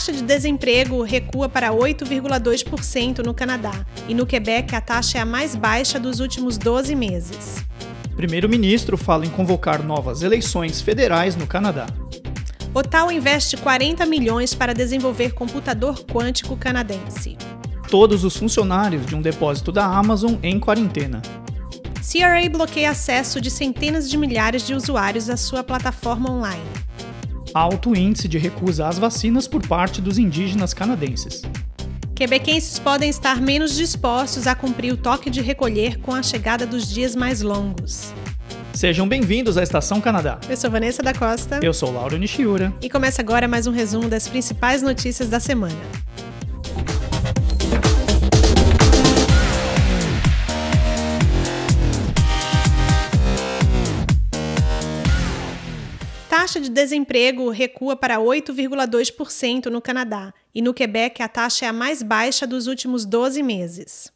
taxa 0.00 0.12
de 0.14 0.22
desemprego 0.22 1.02
recua 1.02 1.46
para 1.46 1.70
8,2% 1.72 3.18
no 3.18 3.34
Canadá 3.34 3.84
e 4.08 4.14
no 4.14 4.24
Quebec 4.24 4.74
a 4.74 4.80
taxa 4.80 5.18
é 5.18 5.20
a 5.20 5.26
mais 5.26 5.54
baixa 5.54 6.00
dos 6.00 6.20
últimos 6.20 6.56
12 6.56 6.94
meses. 6.94 7.62
Primeiro-ministro 8.16 8.96
fala 8.96 9.26
em 9.26 9.28
convocar 9.28 9.82
novas 9.82 10.22
eleições 10.22 10.80
federais 10.80 11.36
no 11.36 11.46
Canadá. 11.46 11.86
Otal 12.72 13.12
investe 13.12 13.58
40 13.58 14.06
milhões 14.06 14.54
para 14.54 14.72
desenvolver 14.72 15.34
computador 15.34 16.02
quântico 16.06 16.56
canadense. 16.56 17.36
Todos 17.90 18.24
os 18.24 18.34
funcionários 18.34 19.04
de 19.04 19.14
um 19.14 19.20
depósito 19.20 19.70
da 19.70 19.84
Amazon 19.84 20.36
em 20.42 20.58
quarentena. 20.58 21.20
CRA 22.00 22.48
bloqueia 22.50 22.92
acesso 22.92 23.38
de 23.38 23.50
centenas 23.50 24.08
de 24.08 24.16
milhares 24.16 24.66
de 24.66 24.72
usuários 24.72 25.28
à 25.28 25.36
sua 25.36 25.62
plataforma 25.62 26.30
online. 26.30 26.64
Alto 27.52 27.96
índice 27.96 28.28
de 28.28 28.38
recusa 28.38 28.86
às 28.86 28.96
vacinas 28.96 29.48
por 29.48 29.66
parte 29.66 30.00
dos 30.00 30.18
indígenas 30.18 30.72
canadenses. 30.72 31.42
Quebequenses 32.14 32.78
podem 32.78 33.10
estar 33.10 33.40
menos 33.40 33.74
dispostos 33.74 34.46
a 34.46 34.54
cumprir 34.54 34.92
o 34.92 34.96
toque 34.96 35.28
de 35.28 35.40
recolher 35.40 35.98
com 35.98 36.14
a 36.14 36.22
chegada 36.22 36.64
dos 36.64 36.88
dias 36.88 37.16
mais 37.16 37.42
longos. 37.42 38.12
Sejam 38.72 39.08
bem-vindos 39.08 39.58
à 39.58 39.64
Estação 39.64 40.00
Canadá. 40.00 40.38
Eu 40.48 40.56
sou 40.56 40.70
Vanessa 40.70 41.02
da 41.02 41.12
Costa. 41.12 41.58
Eu 41.60 41.74
sou 41.74 41.92
Lauro 41.92 42.16
Nishiura. 42.16 42.72
E 42.80 42.88
começa 42.88 43.20
agora 43.20 43.48
mais 43.48 43.66
um 43.66 43.72
resumo 43.72 44.08
das 44.08 44.28
principais 44.28 44.80
notícias 44.80 45.28
da 45.28 45.40
semana. 45.40 45.74
Taxa 56.50 56.60
de 56.60 56.68
desemprego 56.68 57.48
recua 57.48 57.94
para 57.94 58.18
8,2% 58.18 59.66
no 59.66 59.80
Canadá 59.80 60.34
e 60.52 60.60
no 60.60 60.74
Quebec 60.74 61.22
a 61.22 61.28
taxa 61.28 61.66
é 61.66 61.68
a 61.68 61.72
mais 61.72 62.02
baixa 62.02 62.44
dos 62.44 62.66
últimos 62.66 63.04
12 63.04 63.40
meses. 63.40 64.12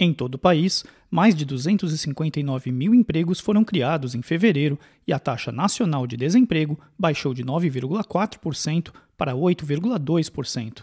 Em 0.00 0.14
todo 0.14 0.36
o 0.36 0.38
país, 0.38 0.82
mais 1.10 1.34
de 1.34 1.44
259 1.44 2.72
mil 2.72 2.94
empregos 2.94 3.38
foram 3.38 3.64
criados 3.64 4.14
em 4.14 4.22
fevereiro 4.22 4.78
e 5.06 5.12
a 5.12 5.18
taxa 5.18 5.52
nacional 5.52 6.06
de 6.06 6.16
desemprego 6.16 6.80
baixou 6.98 7.34
de 7.34 7.44
9,4% 7.44 8.90
para 9.14 9.34
8,2%. 9.34 10.82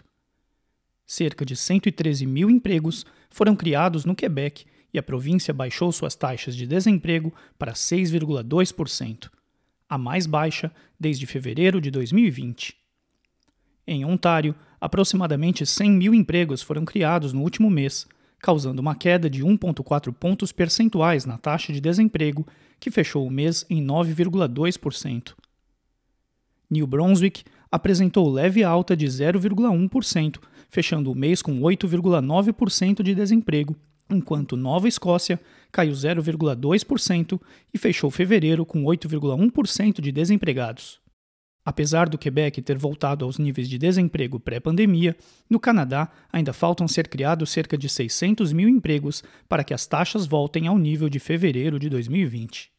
Cerca 1.04 1.44
de 1.44 1.56
113 1.56 2.24
mil 2.26 2.48
empregos 2.48 3.04
foram 3.28 3.56
criados 3.56 4.04
no 4.04 4.14
Quebec 4.14 4.66
e 4.94 5.00
a 5.00 5.02
província 5.02 5.52
baixou 5.52 5.90
suas 5.90 6.14
taxas 6.14 6.54
de 6.54 6.64
desemprego 6.64 7.34
para 7.58 7.72
6,2% 7.72 9.30
a 9.90 9.98
mais 9.98 10.24
baixa 10.24 10.72
desde 10.98 11.26
fevereiro 11.26 11.80
de 11.80 11.90
2020. 11.90 12.76
Em 13.84 14.04
Ontário, 14.04 14.54
aproximadamente 14.80 15.66
100 15.66 15.90
mil 15.90 16.14
empregos 16.14 16.62
foram 16.62 16.84
criados 16.84 17.32
no 17.32 17.42
último 17.42 17.68
mês, 17.68 18.06
causando 18.38 18.80
uma 18.80 18.94
queda 18.94 19.28
de 19.28 19.44
1,4 19.44 20.12
pontos 20.12 20.52
percentuais 20.52 21.26
na 21.26 21.36
taxa 21.36 21.72
de 21.72 21.80
desemprego, 21.80 22.46
que 22.78 22.88
fechou 22.88 23.26
o 23.26 23.30
mês 23.30 23.66
em 23.68 23.84
9,2%. 23.84 25.34
New 26.70 26.86
Brunswick 26.86 27.42
apresentou 27.70 28.30
leve 28.30 28.62
alta 28.62 28.96
de 28.96 29.06
0,1%, 29.06 30.38
fechando 30.68 31.10
o 31.10 31.16
mês 31.16 31.42
com 31.42 31.60
8,9% 31.60 33.02
de 33.02 33.12
desemprego, 33.12 33.76
enquanto 34.08 34.56
Nova 34.56 34.86
Escócia 34.86 35.40
caiu 35.72 35.92
0,2% 35.92 37.40
e 37.72 37.78
fechou 37.78 38.10
fevereiro 38.10 38.64
com 38.66 38.82
8,1% 38.84 40.00
de 40.00 40.12
desempregados. 40.12 41.00
Apesar 41.64 42.08
do 42.08 42.18
Quebec 42.18 42.62
ter 42.62 42.78
voltado 42.78 43.24
aos 43.24 43.38
níveis 43.38 43.68
de 43.68 43.78
desemprego 43.78 44.40
pré-pandemia, 44.40 45.16
no 45.48 45.60
Canadá 45.60 46.10
ainda 46.32 46.52
faltam 46.52 46.88
ser 46.88 47.06
criados 47.06 47.50
cerca 47.50 47.76
de 47.76 47.88
600 47.88 48.52
mil 48.52 48.68
empregos 48.68 49.22
para 49.48 49.62
que 49.62 49.74
as 49.74 49.86
taxas 49.86 50.26
voltem 50.26 50.66
ao 50.66 50.78
nível 50.78 51.08
de 51.08 51.18
fevereiro 51.18 51.78
de 51.78 51.88
2020. 51.88 52.72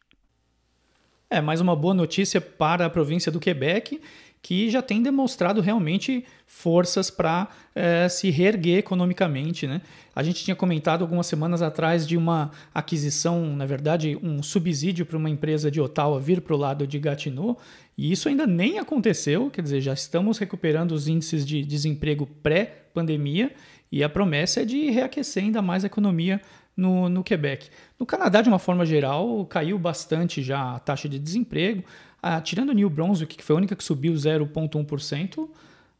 É 1.30 1.40
mais 1.40 1.62
uma 1.62 1.74
boa 1.74 1.94
notícia 1.94 2.40
para 2.40 2.84
a 2.84 2.90
província 2.90 3.32
do 3.32 3.40
Quebec 3.40 4.00
que 4.42 4.68
já 4.68 4.82
tem 4.82 5.00
demonstrado 5.00 5.60
realmente 5.60 6.24
forças 6.46 7.08
para 7.10 7.48
é, 7.74 8.08
se 8.08 8.28
reerguer 8.28 8.78
economicamente. 8.78 9.68
Né? 9.68 9.80
A 10.14 10.22
gente 10.22 10.42
tinha 10.44 10.56
comentado 10.56 11.02
algumas 11.02 11.26
semanas 11.26 11.62
atrás 11.62 12.06
de 12.06 12.16
uma 12.16 12.50
aquisição, 12.74 13.54
na 13.56 13.64
verdade, 13.64 14.18
um 14.20 14.42
subsídio 14.42 15.06
para 15.06 15.16
uma 15.16 15.30
empresa 15.30 15.70
de 15.70 15.80
Ottawa 15.80 16.18
vir 16.20 16.40
para 16.40 16.54
o 16.54 16.58
lado 16.58 16.86
de 16.86 16.98
Gatineau, 16.98 17.56
e 17.96 18.10
isso 18.10 18.28
ainda 18.28 18.46
nem 18.46 18.78
aconteceu, 18.78 19.48
quer 19.48 19.62
dizer, 19.62 19.80
já 19.80 19.92
estamos 19.92 20.38
recuperando 20.38 20.92
os 20.92 21.06
índices 21.06 21.46
de 21.46 21.62
desemprego 21.62 22.26
pré-pandemia, 22.26 23.52
e 23.92 24.02
a 24.02 24.08
promessa 24.08 24.62
é 24.62 24.64
de 24.64 24.90
reaquecer 24.90 25.44
ainda 25.44 25.62
mais 25.62 25.84
a 25.84 25.86
economia 25.86 26.40
no, 26.76 27.08
no 27.08 27.22
Quebec. 27.22 27.68
No 27.98 28.06
Canadá, 28.06 28.40
de 28.42 28.48
uma 28.48 28.58
forma 28.58 28.84
geral, 28.84 29.44
caiu 29.46 29.78
bastante 29.78 30.42
já 30.42 30.74
a 30.74 30.78
taxa 30.78 31.08
de 31.08 31.18
desemprego. 31.18 31.84
Ah, 32.22 32.40
tirando 32.40 32.72
New 32.72 32.88
Brunswick, 32.88 33.36
que 33.36 33.42
foi 33.42 33.54
a 33.54 33.56
única 33.56 33.74
que 33.74 33.82
subiu 33.82 34.12
0,1%, 34.14 35.48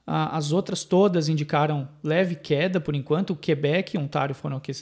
ah, 0.07 0.37
as 0.37 0.53
outras 0.53 0.85
todas 0.85 1.29
indicaram 1.29 1.89
leve 2.03 2.37
queda 2.37 2.81
por 2.81 2.95
enquanto. 2.95 3.31
O 3.31 3.37
Quebec 3.37 3.97
e 3.97 3.99
Ontário 3.99 4.35
foram 4.35 4.61
que, 4.61 4.73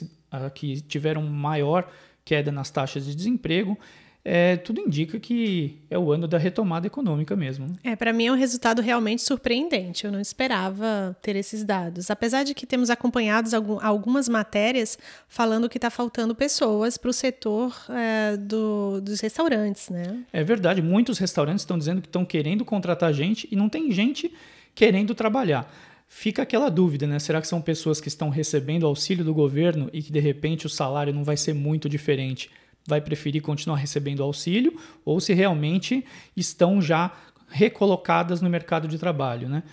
que 0.53 0.81
tiveram 0.81 1.23
maior 1.23 1.89
queda 2.23 2.51
nas 2.51 2.69
taxas 2.69 3.05
de 3.05 3.15
desemprego 3.15 3.77
é, 4.23 4.55
tudo 4.57 4.79
indica 4.79 5.19
que 5.19 5.79
é 5.89 5.97
o 5.97 6.11
ano 6.11 6.27
da 6.27 6.37
retomada 6.37 6.85
econômica 6.85 7.35
mesmo. 7.35 7.67
Né? 7.67 7.75
É, 7.83 7.95
para 7.95 8.13
mim 8.13 8.27
é 8.27 8.31
um 8.31 8.35
resultado 8.35 8.81
realmente 8.81 9.23
surpreendente. 9.23 10.05
Eu 10.05 10.11
não 10.11 10.19
esperava 10.19 11.15
ter 11.21 11.35
esses 11.35 11.63
dados. 11.63 12.11
Apesar 12.11 12.43
de 12.43 12.53
que 12.53 12.67
temos 12.67 12.91
acompanhado 12.91 13.49
algumas 13.81 14.29
matérias 14.29 14.97
falando 15.27 15.67
que 15.67 15.77
está 15.77 15.89
faltando 15.89 16.35
pessoas 16.35 16.97
para 16.97 17.09
o 17.09 17.13
setor 17.13 17.75
é, 17.89 18.37
do, 18.37 19.01
dos 19.01 19.19
restaurantes, 19.19 19.89
né? 19.89 20.23
É 20.31 20.43
verdade. 20.43 20.81
Muitos 20.81 21.17
restaurantes 21.17 21.63
estão 21.63 21.77
dizendo 21.77 22.01
que 22.01 22.07
estão 22.07 22.23
querendo 22.23 22.63
contratar 22.63 23.11
gente 23.13 23.47
e 23.51 23.55
não 23.55 23.67
tem 23.67 23.91
gente 23.91 24.31
querendo 24.75 25.15
trabalhar. 25.15 25.71
Fica 26.07 26.43
aquela 26.43 26.69
dúvida, 26.69 27.07
né? 27.07 27.17
Será 27.17 27.41
que 27.41 27.47
são 27.47 27.61
pessoas 27.61 27.99
que 27.99 28.09
estão 28.09 28.29
recebendo 28.29 28.85
auxílio 28.85 29.23
do 29.23 29.33
governo 29.33 29.89
e 29.93 30.03
que 30.03 30.11
de 30.11 30.19
repente 30.19 30.65
o 30.65 30.69
salário 30.69 31.13
não 31.13 31.23
vai 31.23 31.37
ser 31.37 31.53
muito 31.53 31.89
diferente? 31.89 32.51
Vai 32.87 33.01
preferir 33.01 33.41
continuar 33.41 33.77
recebendo 33.77 34.23
auxílio 34.23 34.79
ou 35.05 35.19
se 35.19 35.33
realmente 35.33 36.05
estão 36.35 36.81
já 36.81 37.11
recolocadas 37.49 38.41
no 38.41 38.49
mercado 38.49 38.87
de 38.87 38.97
trabalho, 38.97 39.49
né? 39.49 39.63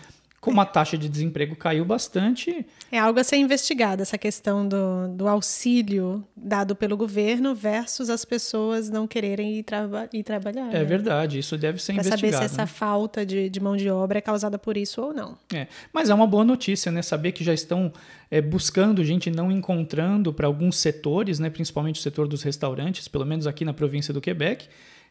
Como 0.49 0.61
a 0.61 0.67
taxa 0.67 0.97
de 0.97 1.09
desemprego 1.09 1.55
caiu 1.55 1.85
bastante. 1.85 2.67
É 2.91 2.99
algo 2.99 3.21
a 3.21 3.25
ser 3.25 3.37
investigado, 3.37 4.03
essa 4.03 4.17
questão 4.17 4.67
do, 4.67 5.09
do 5.09 5.29
auxílio 5.29 6.25
dado 6.37 6.75
pelo 6.75 6.97
governo 6.97 7.55
versus 7.55 8.09
as 8.09 8.25
pessoas 8.25 8.89
não 8.89 9.07
quererem 9.07 9.59
ir, 9.59 9.63
traba 9.63 10.09
ir 10.13 10.23
trabalhar. 10.23 10.71
É 10.71 10.79
né? 10.79 10.85
verdade, 10.85 11.39
isso 11.39 11.57
deve 11.57 11.83
ser 11.83 11.93
pra 11.93 12.03
investigado. 12.03 12.21
Para 12.21 12.31
saber 12.31 12.49
se 12.49 12.55
essa 12.55 12.63
né? 12.63 12.67
falta 12.67 13.27
de, 13.27 13.51
de 13.51 13.61
mão 13.61 13.77
de 13.77 13.91
obra 13.91 14.19
é 14.19 14.21
causada 14.21 14.59
por 14.59 14.77
isso 14.77 15.03
ou 15.03 15.13
não. 15.13 15.37
É, 15.53 15.67
mas 15.93 16.11
é 16.11 16.15
uma 16.15 16.27
boa 16.27 16.45
notícia, 16.45 16.91
né? 16.91 17.03
Saber 17.03 17.33
que 17.33 17.45
já 17.45 17.53
estão 17.53 17.93
é, 18.31 18.41
buscando 18.41 19.05
gente, 19.05 19.31
não 19.31 19.51
encontrando 19.51 20.33
para 20.33 20.47
alguns 20.47 20.77
setores, 20.77 21.39
né? 21.39 21.51
principalmente 21.51 21.99
o 22.01 22.03
setor 22.03 22.29
dos 22.29 22.43
restaurantes, 22.43 23.09
pelo 23.09 23.25
menos 23.25 23.47
aqui 23.47 23.65
na 23.65 23.73
província 23.73 24.13
do 24.13 24.21
Quebec. 24.21 24.69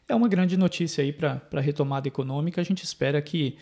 É 0.08 0.14
uma 0.14 0.28
grande 0.28 0.56
notícia 0.56 1.04
aí 1.04 1.12
para 1.12 1.40
a 1.52 1.60
retomada 1.60 2.08
econômica. 2.08 2.60
A 2.60 2.64
gente 2.64 2.82
espera 2.82 3.20
que 3.20 3.58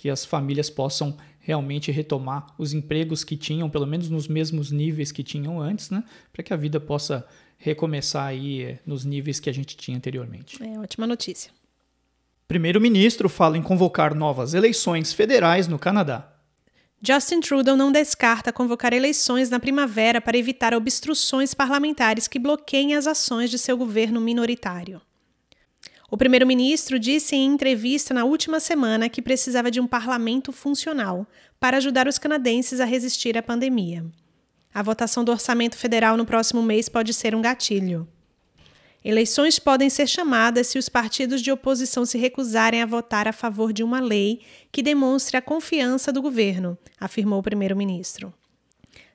que 0.00 0.08
as 0.08 0.24
famílias 0.24 0.70
possam 0.70 1.14
realmente 1.38 1.92
retomar 1.92 2.54
os 2.56 2.72
empregos 2.72 3.22
que 3.22 3.36
tinham, 3.36 3.68
pelo 3.68 3.86
menos 3.86 4.08
nos 4.08 4.26
mesmos 4.26 4.70
níveis 4.70 5.12
que 5.12 5.22
tinham 5.22 5.60
antes, 5.60 5.90
né? 5.90 6.02
Para 6.32 6.42
que 6.42 6.54
a 6.54 6.56
vida 6.56 6.80
possa 6.80 7.26
recomeçar 7.58 8.28
aí 8.28 8.62
eh, 8.62 8.78
nos 8.86 9.04
níveis 9.04 9.38
que 9.38 9.50
a 9.50 9.52
gente 9.52 9.76
tinha 9.76 9.98
anteriormente. 9.98 10.56
É 10.62 10.78
ótima 10.78 11.06
notícia. 11.06 11.52
Primeiro-ministro 12.48 13.28
fala 13.28 13.58
em 13.58 13.62
convocar 13.62 14.14
novas 14.14 14.54
eleições 14.54 15.12
federais 15.12 15.68
no 15.68 15.78
Canadá. 15.78 16.32
Justin 17.02 17.40
Trudeau 17.40 17.76
não 17.76 17.92
descarta 17.92 18.50
convocar 18.50 18.94
eleições 18.94 19.50
na 19.50 19.60
primavera 19.60 20.18
para 20.18 20.38
evitar 20.38 20.72
obstruções 20.72 21.52
parlamentares 21.52 22.26
que 22.26 22.38
bloqueiem 22.38 22.94
as 22.94 23.06
ações 23.06 23.50
de 23.50 23.58
seu 23.58 23.76
governo 23.76 24.18
minoritário. 24.18 25.02
O 26.10 26.16
primeiro-ministro 26.16 26.98
disse 26.98 27.36
em 27.36 27.46
entrevista 27.46 28.12
na 28.12 28.24
última 28.24 28.58
semana 28.58 29.08
que 29.08 29.22
precisava 29.22 29.70
de 29.70 29.80
um 29.80 29.86
parlamento 29.86 30.50
funcional 30.50 31.24
para 31.60 31.76
ajudar 31.76 32.08
os 32.08 32.18
canadenses 32.18 32.80
a 32.80 32.84
resistir 32.84 33.38
à 33.38 33.42
pandemia. 33.42 34.04
A 34.74 34.82
votação 34.82 35.22
do 35.22 35.30
orçamento 35.30 35.76
federal 35.76 36.16
no 36.16 36.26
próximo 36.26 36.62
mês 36.62 36.88
pode 36.88 37.14
ser 37.14 37.32
um 37.32 37.40
gatilho. 37.40 38.08
Eleições 39.04 39.60
podem 39.60 39.88
ser 39.88 40.08
chamadas 40.08 40.66
se 40.66 40.78
os 40.78 40.88
partidos 40.88 41.40
de 41.40 41.52
oposição 41.52 42.04
se 42.04 42.18
recusarem 42.18 42.82
a 42.82 42.86
votar 42.86 43.28
a 43.28 43.32
favor 43.32 43.72
de 43.72 43.84
uma 43.84 44.00
lei 44.00 44.40
que 44.72 44.82
demonstre 44.82 45.36
a 45.36 45.42
confiança 45.42 46.12
do 46.12 46.20
governo, 46.20 46.76
afirmou 46.98 47.38
o 47.38 47.42
primeiro-ministro. 47.42 48.34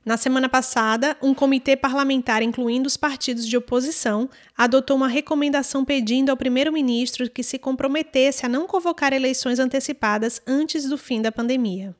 Na 0.06 0.16
semana 0.16 0.48
passada, 0.48 1.16
um 1.20 1.34
comitê 1.34 1.74
parlamentar, 1.76 2.40
incluindo 2.40 2.86
os 2.86 2.96
partidos 2.96 3.44
de 3.44 3.56
oposição, 3.56 4.30
adotou 4.56 4.96
uma 4.96 5.08
recomendação 5.08 5.84
pedindo 5.84 6.30
ao 6.30 6.36
primeiro-ministro 6.36 7.28
que 7.28 7.42
se 7.42 7.58
comprometesse 7.58 8.46
a 8.46 8.48
não 8.48 8.68
convocar 8.68 9.12
eleições 9.12 9.58
antecipadas 9.58 10.40
antes 10.46 10.88
do 10.88 10.96
fim 10.96 11.20
da 11.20 11.32
pandemia. 11.32 11.92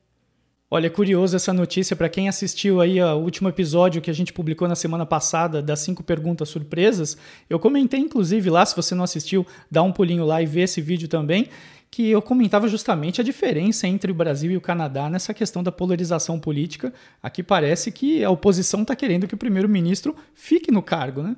Olha, 0.69 0.87
é 0.87 0.89
curioso 0.89 1.35
essa 1.35 1.53
notícia 1.53 1.95
para 1.95 2.09
quem 2.09 2.27
assistiu 2.27 2.81
aí 2.81 2.99
ao 2.99 3.21
último 3.21 3.47
episódio 3.47 4.01
que 4.01 4.11
a 4.11 4.13
gente 4.13 4.33
publicou 4.33 4.67
na 4.67 4.75
semana 4.75 5.05
passada 5.05 5.61
das 5.61 5.79
cinco 5.79 6.03
perguntas 6.03 6.49
surpresas. 6.49 7.17
Eu 7.49 7.57
comentei 7.57 7.99
inclusive 7.99 8.49
lá, 8.49 8.65
se 8.65 8.75
você 8.75 8.93
não 8.93 9.05
assistiu, 9.05 9.45
dá 9.71 9.81
um 9.81 9.93
pulinho 9.93 10.25
lá 10.25 10.41
e 10.41 10.45
vê 10.45 10.61
esse 10.61 10.81
vídeo 10.81 11.07
também, 11.07 11.47
que 11.89 12.09
eu 12.09 12.21
comentava 12.21 12.67
justamente 12.67 13.21
a 13.21 13.23
diferença 13.23 13.87
entre 13.87 14.11
o 14.11 14.15
Brasil 14.15 14.51
e 14.51 14.57
o 14.57 14.61
Canadá 14.61 15.09
nessa 15.09 15.33
questão 15.33 15.63
da 15.63 15.71
polarização 15.71 16.39
política. 16.39 16.93
Aqui 17.23 17.41
parece 17.41 17.91
que 17.91 18.23
a 18.23 18.29
oposição 18.29 18.81
está 18.81 18.95
querendo 18.95 19.27
que 19.27 19.33
o 19.33 19.37
primeiro-ministro 19.37 20.15
fique 20.33 20.71
no 20.71 20.81
cargo, 20.81 21.23
né? 21.23 21.35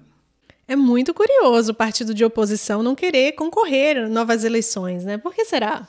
É 0.68 0.76
muito 0.76 1.14
curioso 1.16 1.72
o 1.72 1.76
partido 1.76 2.14
de 2.14 2.24
oposição 2.24 2.84
não 2.84 2.94
querer 2.94 3.32
concorrer 3.32 3.98
a 3.98 4.08
novas 4.08 4.44
eleições, 4.44 5.04
né? 5.04 5.18
Por 5.18 5.34
que 5.34 5.44
será? 5.46 5.88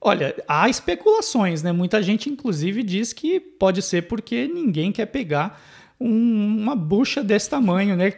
Olha, 0.00 0.34
há 0.48 0.68
especulações, 0.68 1.62
né? 1.62 1.70
Muita 1.70 2.02
gente, 2.02 2.30
inclusive, 2.30 2.82
diz 2.82 3.12
que 3.12 3.38
pode 3.38 3.82
ser 3.82 4.02
porque 4.08 4.48
ninguém 4.48 4.90
quer 4.90 5.06
pegar 5.06 5.62
um, 6.00 6.62
uma 6.62 6.74
bucha 6.74 7.22
desse 7.22 7.48
tamanho, 7.48 7.94
né? 7.94 8.12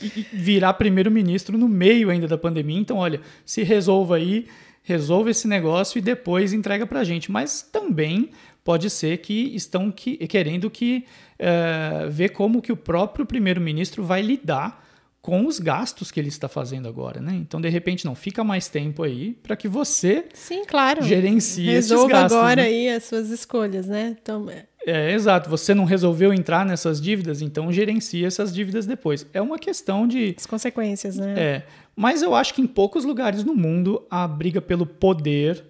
E 0.00 0.24
virar 0.32 0.72
primeiro-ministro 0.74 1.58
no 1.58 1.68
meio 1.68 2.10
ainda 2.10 2.26
da 2.28 2.38
pandemia. 2.38 2.78
Então, 2.78 2.96
olha, 2.96 3.20
se 3.44 3.62
resolva 3.62 4.16
aí, 4.16 4.46
resolva 4.86 5.30
esse 5.30 5.48
negócio 5.48 5.98
e 5.98 6.00
depois 6.00 6.52
entrega 6.52 6.86
para 6.86 7.00
a 7.00 7.04
gente. 7.04 7.30
Mas 7.30 7.60
também 7.60 8.30
pode 8.64 8.88
ser 8.88 9.18
que 9.18 9.54
estão 9.54 9.90
que, 9.90 10.16
querendo 10.28 10.70
que 10.70 11.04
uh, 11.40 12.08
ver 12.08 12.30
como 12.30 12.62
que 12.62 12.70
o 12.70 12.76
próprio 12.76 13.26
primeiro-ministro 13.26 14.04
vai 14.04 14.22
lidar 14.22 14.85
com 15.26 15.44
os 15.44 15.58
gastos 15.58 16.12
que 16.12 16.20
ele 16.20 16.28
está 16.28 16.46
fazendo 16.46 16.86
agora, 16.86 17.20
né? 17.20 17.34
Então, 17.34 17.60
de 17.60 17.68
repente, 17.68 18.04
não 18.04 18.14
fica 18.14 18.44
mais 18.44 18.68
tempo 18.68 19.02
aí 19.02 19.32
para 19.42 19.56
que 19.56 19.66
você 19.66 20.26
Sim, 20.32 20.64
claro. 20.64 21.02
gerencie 21.02 21.66
Resolva 21.66 22.04
esses 22.04 22.12
gastos. 22.12 22.38
agora 22.38 22.62
né? 22.62 22.68
aí 22.68 22.88
as 22.88 23.02
suas 23.02 23.30
escolhas, 23.30 23.88
né? 23.88 24.16
Então, 24.22 24.46
é, 24.86 25.12
exato. 25.12 25.50
Você 25.50 25.74
não 25.74 25.84
resolveu 25.84 26.32
entrar 26.32 26.64
nessas 26.64 27.00
dívidas, 27.00 27.42
então 27.42 27.72
gerencie 27.72 28.24
essas 28.24 28.54
dívidas 28.54 28.86
depois. 28.86 29.26
É 29.34 29.42
uma 29.42 29.58
questão 29.58 30.06
de. 30.06 30.32
As 30.38 30.46
consequências, 30.46 31.16
né? 31.16 31.34
É. 31.36 31.66
Mas 31.96 32.22
eu 32.22 32.32
acho 32.32 32.54
que 32.54 32.62
em 32.62 32.66
poucos 32.68 33.04
lugares 33.04 33.42
no 33.42 33.52
mundo 33.52 34.06
a 34.08 34.28
briga 34.28 34.62
pelo 34.62 34.86
poder 34.86 35.64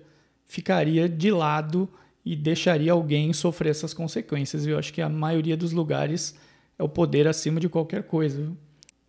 ficaria 0.45 1.09
de 1.09 1.31
lado 1.31 1.89
e 2.23 2.37
deixaria 2.37 2.93
alguém 2.93 3.33
sofrer 3.33 3.71
essas 3.71 3.95
consequências. 3.95 4.67
Eu 4.67 4.79
acho 4.79 4.93
que 4.93 5.01
a 5.01 5.09
maioria 5.09 5.57
dos 5.57 5.73
lugares 5.73 6.35
é 6.79 6.83
o 6.83 6.89
poder 6.91 7.27
acima 7.27 7.59
de 7.59 7.71
qualquer 7.71 8.03
coisa. 8.03 8.53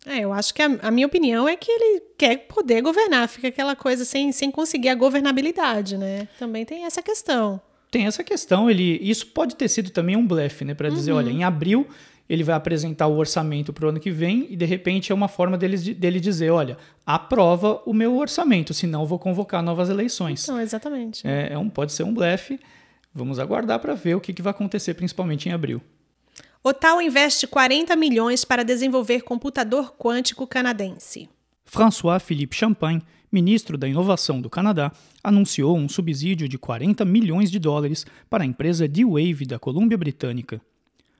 É, 0.08 0.20
eu 0.20 0.32
acho 0.32 0.54
que 0.54 0.62
a, 0.62 0.78
a, 0.82 0.90
minha 0.90 1.06
opinião 1.06 1.48
é 1.48 1.54
que 1.54 1.70
ele 1.70 2.02
quer 2.16 2.48
poder 2.48 2.80
governar, 2.80 3.28
fica 3.28 3.48
aquela 3.48 3.76
coisa 3.76 4.04
sem, 4.04 4.32
sem 4.32 4.50
conseguir 4.50 4.88
a 4.88 4.94
governabilidade, 4.94 5.98
né? 5.98 6.26
Também 6.38 6.64
tem 6.64 6.84
essa 6.84 7.02
questão. 7.02 7.60
Tem 7.90 8.06
essa 8.06 8.24
questão, 8.24 8.70
ele 8.70 8.98
isso 9.02 9.26
pode 9.28 9.54
ter 9.56 9.68
sido 9.68 9.90
também 9.90 10.16
um 10.16 10.26
blefe, 10.26 10.64
né, 10.64 10.74
para 10.74 10.90
dizer, 10.90 11.12
uhum. 11.12 11.18
olha, 11.18 11.30
em 11.30 11.42
abril 11.42 11.86
ele 12.28 12.44
vai 12.44 12.54
apresentar 12.54 13.06
o 13.06 13.16
orçamento 13.16 13.72
para 13.72 13.86
o 13.86 13.88
ano 13.88 13.98
que 13.98 14.10
vem 14.10 14.46
e 14.50 14.56
de 14.56 14.66
repente 14.66 15.10
é 15.10 15.14
uma 15.14 15.28
forma 15.28 15.56
dele, 15.56 15.78
dele 15.94 16.20
dizer, 16.20 16.50
olha, 16.50 16.76
aprova 17.06 17.80
o 17.86 17.94
meu 17.94 18.18
orçamento, 18.18 18.74
senão 18.74 19.00
eu 19.00 19.06
vou 19.06 19.18
convocar 19.18 19.62
novas 19.62 19.88
eleições. 19.88 20.46
Não, 20.46 20.60
exatamente. 20.60 21.26
É, 21.26 21.54
é 21.54 21.58
um, 21.58 21.70
pode 21.70 21.92
ser 21.92 22.02
um 22.02 22.12
blefe. 22.12 22.60
Vamos 23.14 23.38
aguardar 23.38 23.80
para 23.80 23.94
ver 23.94 24.14
o 24.14 24.20
que, 24.20 24.34
que 24.34 24.42
vai 24.42 24.50
acontecer, 24.50 24.92
principalmente 24.92 25.48
em 25.48 25.52
abril. 25.52 25.80
Otal 26.62 27.00
investe 27.00 27.46
40 27.46 27.94
milhões 27.94 28.44
para 28.44 28.64
desenvolver 28.64 29.22
computador 29.22 29.94
quântico 29.96 30.46
canadense. 30.46 31.28
François 31.64 32.20
Philippe 32.20 32.56
Champagne, 32.56 33.02
ministro 33.30 33.78
da 33.78 33.86
Inovação 33.86 34.40
do 34.40 34.50
Canadá, 34.50 34.90
anunciou 35.22 35.76
um 35.76 35.88
subsídio 35.88 36.48
de 36.48 36.58
40 36.58 37.04
milhões 37.04 37.50
de 37.50 37.58
dólares 37.58 38.04
para 38.28 38.42
a 38.42 38.46
empresa 38.46 38.88
D-Wave 38.88 39.46
da 39.46 39.58
Colômbia 39.58 39.96
Britânica. 39.96 40.60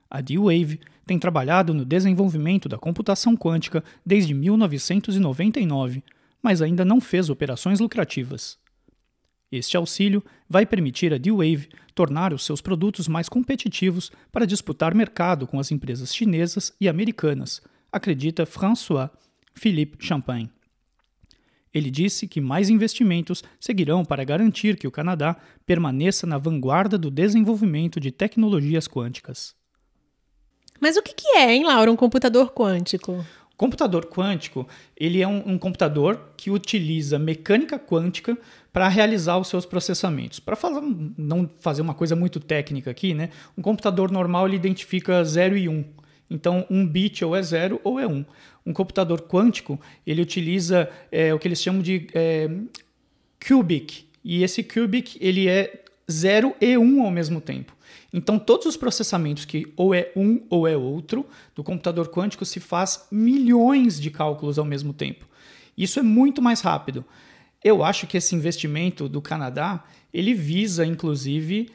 A 0.09 0.19
D-Wave 0.21 0.79
tem 1.05 1.17
trabalhado 1.17 1.73
no 1.73 1.85
desenvolvimento 1.85 2.67
da 2.67 2.77
computação 2.77 3.37
quântica 3.37 3.83
desde 4.05 4.33
1999, 4.33 6.03
mas 6.41 6.61
ainda 6.61 6.83
não 6.83 6.99
fez 6.99 7.29
operações 7.29 7.79
lucrativas. 7.79 8.57
Este 9.51 9.77
auxílio 9.77 10.23
vai 10.49 10.65
permitir 10.65 11.13
a 11.13 11.17
D-Wave 11.17 11.69
tornar 11.93 12.33
os 12.33 12.43
seus 12.43 12.59
produtos 12.59 13.07
mais 13.07 13.29
competitivos 13.29 14.11
para 14.31 14.47
disputar 14.47 14.95
mercado 14.95 15.45
com 15.45 15.59
as 15.59 15.71
empresas 15.71 16.15
chinesas 16.15 16.73
e 16.81 16.89
americanas, 16.89 17.61
acredita 17.91 18.45
François 18.45 19.09
Philippe 19.53 20.03
Champagne. 20.03 20.49
Ele 21.71 21.91
disse 21.91 22.27
que 22.27 22.41
mais 22.41 22.69
investimentos 22.69 23.43
seguirão 23.59 24.03
para 24.03 24.23
garantir 24.23 24.75
que 24.75 24.87
o 24.87 24.91
Canadá 24.91 25.35
permaneça 25.65 26.25
na 26.25 26.37
vanguarda 26.37 26.97
do 26.97 27.11
desenvolvimento 27.11 27.99
de 27.99 28.11
tecnologias 28.11 28.87
quânticas. 28.87 29.53
Mas 30.79 30.97
o 30.97 31.03
que 31.03 31.13
é, 31.35 31.53
hein, 31.53 31.65
Laura, 31.65 31.91
um 31.91 31.95
computador 31.95 32.51
quântico? 32.51 33.23
Computador 33.59 34.05
quântico 34.05 34.65
ele 34.95 35.21
é 35.21 35.27
um, 35.27 35.43
um 35.45 35.57
computador 35.57 36.31
que 36.37 36.49
utiliza 36.49 37.19
mecânica 37.19 37.77
quântica 37.77 38.37
para 38.71 38.87
realizar 38.87 39.37
os 39.37 39.49
seus 39.49 39.65
processamentos. 39.65 40.39
Para 40.39 40.57
não 41.17 41.49
fazer 41.59 41.81
uma 41.81 41.93
coisa 41.93 42.15
muito 42.15 42.39
técnica 42.39 42.89
aqui, 42.89 43.13
né? 43.13 43.31
Um 43.57 43.61
computador 43.61 44.11
normal 44.11 44.47
ele 44.47 44.55
identifica 44.55 45.21
0 45.21 45.57
e 45.57 45.67
1. 45.67 45.73
Um. 45.73 45.85
Então, 46.29 46.65
um 46.69 46.87
bit 46.87 47.25
ou 47.25 47.35
é 47.35 47.43
0 47.43 47.81
ou 47.83 47.99
é 47.99 48.07
1. 48.07 48.09
Um. 48.09 48.25
um 48.67 48.71
computador 48.71 49.23
quântico 49.23 49.77
ele 50.07 50.21
utiliza 50.21 50.89
é, 51.11 51.33
o 51.33 51.37
que 51.37 51.45
eles 51.45 51.61
chamam 51.61 51.81
de 51.81 52.07
é, 52.13 52.49
cubic. 53.45 54.05
E 54.23 54.41
esse 54.41 54.63
cubic 54.63 55.17
ele 55.19 55.49
é 55.49 55.83
0 56.09 56.55
e 56.61 56.77
1 56.77 56.81
um 56.81 57.03
ao 57.03 57.11
mesmo 57.11 57.41
tempo. 57.41 57.75
Então, 58.13 58.39
todos 58.39 58.65
os 58.65 58.77
processamentos 58.77 59.45
que 59.45 59.71
ou 59.75 59.93
é 59.93 60.11
um 60.15 60.41
ou 60.49 60.67
é 60.67 60.75
outro 60.75 61.25
do 61.55 61.63
computador 61.63 62.09
quântico 62.09 62.45
se 62.45 62.59
faz 62.59 63.07
milhões 63.11 63.99
de 63.99 64.09
cálculos 64.09 64.57
ao 64.57 64.65
mesmo 64.65 64.93
tempo. 64.93 65.27
Isso 65.77 65.99
é 65.99 66.03
muito 66.03 66.41
mais 66.41 66.61
rápido. 66.61 67.05
Eu 67.63 67.83
acho 67.83 68.07
que 68.07 68.17
esse 68.17 68.35
investimento 68.35 69.07
do 69.07 69.21
Canadá 69.21 69.83
ele 70.13 70.33
visa, 70.33 70.85
inclusive, 70.85 71.69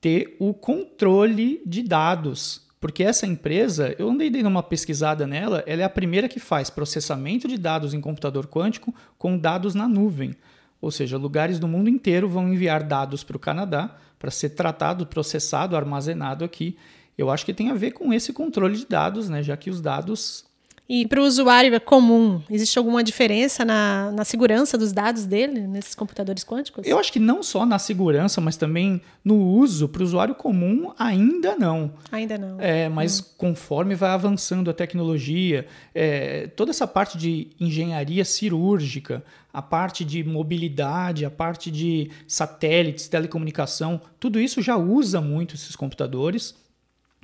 ter 0.00 0.36
o 0.38 0.54
controle 0.54 1.60
de 1.66 1.82
dados. 1.82 2.68
Porque 2.80 3.02
essa 3.02 3.26
empresa, 3.26 3.94
eu 3.98 4.08
andei 4.08 4.30
dando 4.30 4.46
uma 4.46 4.62
pesquisada 4.62 5.26
nela, 5.26 5.62
ela 5.66 5.82
é 5.82 5.84
a 5.84 5.90
primeira 5.90 6.28
que 6.28 6.40
faz 6.40 6.70
processamento 6.70 7.46
de 7.46 7.58
dados 7.58 7.92
em 7.92 8.00
computador 8.00 8.46
quântico 8.46 8.94
com 9.18 9.36
dados 9.36 9.74
na 9.74 9.86
nuvem. 9.86 10.34
Ou 10.80 10.90
seja, 10.90 11.18
lugares 11.18 11.58
do 11.58 11.68
mundo 11.68 11.90
inteiro 11.90 12.26
vão 12.26 12.50
enviar 12.50 12.82
dados 12.82 13.22
para 13.22 13.36
o 13.36 13.40
Canadá 13.40 13.94
para 14.20 14.30
ser 14.30 14.50
tratado, 14.50 15.06
processado, 15.06 15.74
armazenado 15.74 16.44
aqui. 16.44 16.76
Eu 17.16 17.30
acho 17.30 17.44
que 17.44 17.54
tem 17.54 17.70
a 17.70 17.74
ver 17.74 17.92
com 17.92 18.12
esse 18.12 18.34
controle 18.34 18.76
de 18.76 18.86
dados, 18.86 19.30
né? 19.30 19.42
já 19.42 19.56
que 19.56 19.70
os 19.70 19.80
dados 19.80 20.44
e 20.92 21.06
para 21.06 21.20
o 21.20 21.24
usuário 21.24 21.80
comum, 21.80 22.42
existe 22.50 22.76
alguma 22.76 23.04
diferença 23.04 23.64
na, 23.64 24.10
na 24.10 24.24
segurança 24.24 24.76
dos 24.76 24.92
dados 24.92 25.24
dele 25.24 25.60
nesses 25.60 25.94
computadores 25.94 26.42
quânticos? 26.42 26.84
Eu 26.84 26.98
acho 26.98 27.12
que 27.12 27.20
não 27.20 27.44
só 27.44 27.64
na 27.64 27.78
segurança, 27.78 28.40
mas 28.40 28.56
também 28.56 29.00
no 29.24 29.36
uso 29.36 29.88
para 29.88 30.02
o 30.02 30.04
usuário 30.04 30.34
comum 30.34 30.92
ainda 30.98 31.54
não. 31.54 31.92
Ainda 32.10 32.36
não. 32.36 32.60
É, 32.60 32.88
mas 32.88 33.20
hum. 33.20 33.24
conforme 33.38 33.94
vai 33.94 34.10
avançando 34.10 34.68
a 34.68 34.74
tecnologia, 34.74 35.64
é, 35.94 36.48
toda 36.48 36.72
essa 36.72 36.88
parte 36.88 37.16
de 37.16 37.50
engenharia 37.60 38.24
cirúrgica, 38.24 39.22
a 39.54 39.62
parte 39.62 40.04
de 40.04 40.24
mobilidade, 40.24 41.24
a 41.24 41.30
parte 41.30 41.70
de 41.70 42.10
satélites, 42.26 43.06
telecomunicação, 43.06 44.00
tudo 44.18 44.40
isso 44.40 44.60
já 44.60 44.76
usa 44.76 45.20
muito 45.20 45.54
esses 45.54 45.76
computadores. 45.76 46.52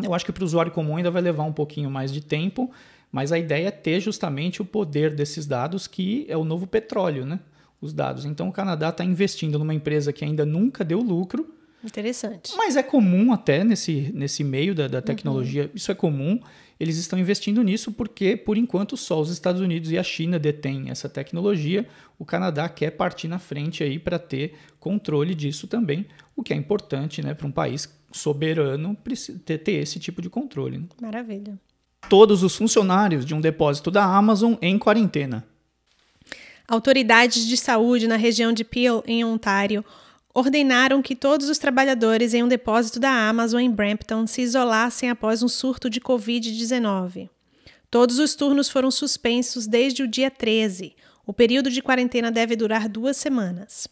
Eu 0.00 0.14
acho 0.14 0.24
que 0.24 0.30
para 0.30 0.42
o 0.42 0.46
usuário 0.46 0.70
comum 0.70 0.98
ainda 0.98 1.10
vai 1.10 1.22
levar 1.22 1.42
um 1.42 1.52
pouquinho 1.52 1.90
mais 1.90 2.12
de 2.12 2.20
tempo. 2.20 2.70
Mas 3.16 3.32
a 3.32 3.38
ideia 3.38 3.68
é 3.68 3.70
ter 3.70 3.98
justamente 3.98 4.60
o 4.60 4.64
poder 4.66 5.14
desses 5.14 5.46
dados, 5.46 5.86
que 5.86 6.26
é 6.28 6.36
o 6.36 6.44
novo 6.44 6.66
petróleo, 6.66 7.24
né? 7.24 7.40
Os 7.80 7.94
dados. 7.94 8.26
Então 8.26 8.46
o 8.46 8.52
Canadá 8.52 8.90
está 8.90 9.02
investindo 9.02 9.58
numa 9.58 9.72
empresa 9.72 10.12
que 10.12 10.22
ainda 10.22 10.44
nunca 10.44 10.84
deu 10.84 11.00
lucro. 11.00 11.50
Interessante. 11.82 12.52
Mas 12.58 12.76
é 12.76 12.82
comum 12.82 13.32
até 13.32 13.64
nesse, 13.64 14.12
nesse 14.12 14.44
meio 14.44 14.74
da, 14.74 14.86
da 14.86 15.00
tecnologia, 15.00 15.62
uhum. 15.62 15.70
isso 15.74 15.90
é 15.90 15.94
comum. 15.94 16.38
Eles 16.78 16.98
estão 16.98 17.18
investindo 17.18 17.62
nisso 17.62 17.90
porque, 17.90 18.36
por 18.36 18.58
enquanto, 18.58 18.98
só 18.98 19.18
os 19.18 19.30
Estados 19.30 19.62
Unidos 19.62 19.90
e 19.90 19.96
a 19.96 20.02
China 20.02 20.38
detêm 20.38 20.90
essa 20.90 21.08
tecnologia. 21.08 21.88
O 22.18 22.24
Canadá 22.26 22.68
quer 22.68 22.90
partir 22.90 23.28
na 23.28 23.38
frente 23.38 23.82
aí 23.82 23.98
para 23.98 24.18
ter 24.18 24.56
controle 24.78 25.34
disso 25.34 25.66
também, 25.66 26.04
o 26.36 26.42
que 26.42 26.52
é 26.52 26.56
importante 26.56 27.22
né, 27.22 27.32
para 27.32 27.46
um 27.46 27.50
país 27.50 27.88
soberano 28.12 28.94
ter, 29.42 29.56
ter 29.56 29.72
esse 29.72 29.98
tipo 29.98 30.20
de 30.20 30.28
controle. 30.28 30.76
Né? 30.76 30.84
Maravilha 31.00 31.58
todos 32.08 32.42
os 32.42 32.54
funcionários 32.54 33.24
de 33.24 33.34
um 33.34 33.40
depósito 33.40 33.90
da 33.90 34.04
Amazon 34.04 34.54
em 34.62 34.78
quarentena. 34.78 35.46
Autoridades 36.68 37.46
de 37.46 37.56
saúde 37.56 38.08
na 38.08 38.16
região 38.16 38.52
de 38.52 38.64
Peel, 38.64 39.02
em 39.06 39.24
Ontário, 39.24 39.84
ordenaram 40.34 41.00
que 41.00 41.14
todos 41.14 41.48
os 41.48 41.58
trabalhadores 41.58 42.34
em 42.34 42.42
um 42.42 42.48
depósito 42.48 43.00
da 43.00 43.10
Amazon 43.10 43.60
em 43.60 43.70
Brampton 43.70 44.26
se 44.26 44.42
isolassem 44.42 45.08
após 45.08 45.42
um 45.42 45.48
surto 45.48 45.88
de 45.88 46.00
Covid-19. 46.00 47.30
Todos 47.90 48.18
os 48.18 48.34
turnos 48.34 48.68
foram 48.68 48.90
suspensos 48.90 49.66
desde 49.66 50.02
o 50.02 50.08
dia 50.08 50.30
13. 50.30 50.94
O 51.24 51.32
período 51.32 51.70
de 51.70 51.80
quarentena 51.80 52.30
deve 52.30 52.56
durar 52.56 52.88
duas 52.88 53.16
semanas. 53.16 53.88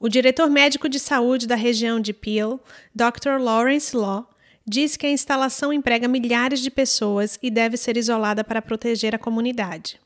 O 0.00 0.08
diretor 0.08 0.48
médico 0.48 0.88
de 0.88 0.98
saúde 0.98 1.46
da 1.46 1.54
região 1.54 2.00
de 2.00 2.12
Peel, 2.12 2.60
Dr. 2.94 3.40
Lawrence 3.40 3.96
Law, 3.96 4.28
diz 4.68 4.96
que 4.96 5.06
a 5.06 5.10
instalação 5.10 5.72
emprega 5.72 6.06
milhares 6.06 6.60
de 6.60 6.70
pessoas 6.70 7.38
e 7.42 7.50
deve 7.50 7.76
ser 7.76 7.96
isolada 7.96 8.44
para 8.44 8.62
proteger 8.62 9.14
a 9.14 9.18
comunidade. 9.18 9.98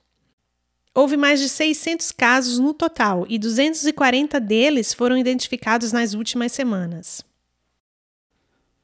Houve 0.94 1.16
mais 1.16 1.40
de 1.40 1.48
600 1.48 2.12
casos 2.12 2.58
no 2.58 2.74
total 2.74 3.24
e 3.28 3.38
240 3.38 4.38
deles 4.38 4.92
foram 4.92 5.16
identificados 5.16 5.90
nas 5.90 6.12
últimas 6.12 6.52
semanas. 6.52 7.24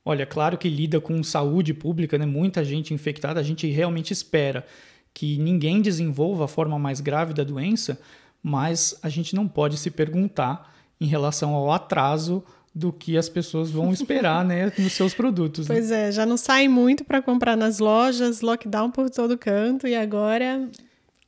Olha, 0.05 0.25
claro 0.25 0.57
que 0.57 0.71
lida 0.71 1.03
com 1.03 1.23
saúde 1.23 1.75
pública, 1.75 2.17
né? 2.17 2.25
muita 2.25 2.65
gente 2.65 2.95
infectada, 2.95 3.39
a 3.39 3.43
gente 3.43 3.67
realmente 3.67 4.11
espera 4.11 4.65
que 5.13 5.37
ninguém 5.37 5.83
desenvolva 5.83 6.47
a 6.47 6.49
forma 6.49 6.79
mais 6.79 7.01
grave 7.01 7.35
da 7.35 7.45
doença, 7.45 8.01
mas 8.43 8.99
a 9.03 9.11
gente 9.11 9.35
não 9.35 9.47
pode 9.47 9.77
se 9.77 9.91
perguntar 9.91 10.75
em 10.99 11.07
relação 11.07 11.55
ao 11.55 11.71
atraso 11.71 12.43
do 12.79 12.93
que 12.93 13.19
as 13.19 13.29
pessoas 13.29 13.71
vão 13.71 13.93
esperar 13.93 14.45
né, 14.45 14.73
nos 14.79 14.93
seus 14.93 15.13
produtos. 15.13 15.69
Né? 15.69 15.75
Pois 15.75 15.91
é, 15.91 16.13
já 16.13 16.25
não 16.25 16.37
sai 16.37 16.69
muito 16.69 17.05
para 17.05 17.21
comprar 17.21 17.57
nas 17.57 17.81
lojas, 17.81 18.41
lockdown 18.41 18.91
por 18.91 19.11
todo 19.11 19.37
canto 19.37 19.89
e 19.89 19.97
agora 19.97 20.69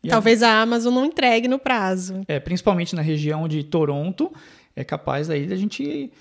e 0.02 0.08
talvez 0.08 0.44
a... 0.44 0.48
a 0.48 0.62
Amazon 0.62 0.94
não 0.94 1.04
entregue 1.04 1.48
no 1.48 1.58
prazo. 1.58 2.20
É, 2.28 2.38
principalmente 2.38 2.94
na 2.94 3.02
região 3.02 3.48
de 3.48 3.64
Toronto, 3.64 4.32
é 4.76 4.84
capaz 4.84 5.28
aí 5.28 5.44
da 5.44 5.56
gente 5.56 6.12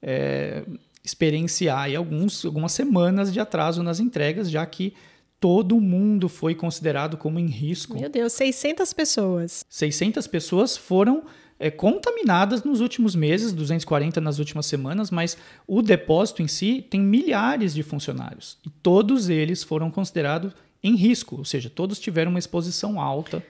é, 0.00 0.62
experienciar 1.04 1.80
aí 1.80 1.96
alguns, 1.96 2.44
algumas 2.44 2.70
semanas 2.70 3.32
de 3.32 3.40
atraso 3.40 3.82
nas 3.82 3.98
entregas, 3.98 4.48
já 4.48 4.64
que 4.64 4.94
todo 5.40 5.80
mundo 5.80 6.28
foi 6.28 6.54
considerado 6.54 7.16
como 7.16 7.40
em 7.40 7.46
risco. 7.46 7.98
Meu 7.98 8.08
Deus, 8.08 8.32
600 8.32 8.92
pessoas. 8.92 9.64
600 9.68 10.26
pessoas 10.28 10.76
foram 10.76 11.24
é, 11.58 11.70
contaminadas 11.70 12.62
nos 12.62 12.80
últimos 12.80 13.14
meses, 13.14 13.52
240 13.52 14.20
nas 14.20 14.38
últimas 14.38 14.66
semanas, 14.66 15.10
mas 15.10 15.36
o 15.66 15.82
depósito 15.82 16.42
em 16.42 16.48
si 16.48 16.86
tem 16.88 17.00
milhares 17.00 17.74
de 17.74 17.82
funcionários 17.82 18.58
e 18.64 18.70
todos 18.70 19.28
eles 19.28 19.62
foram 19.62 19.90
considerados 19.90 20.52
em 20.82 20.94
risco, 20.94 21.36
ou 21.36 21.44
seja, 21.44 21.68
todos 21.68 21.98
tiveram 21.98 22.30
uma 22.30 22.38
exposição 22.38 23.00
alta. 23.00 23.42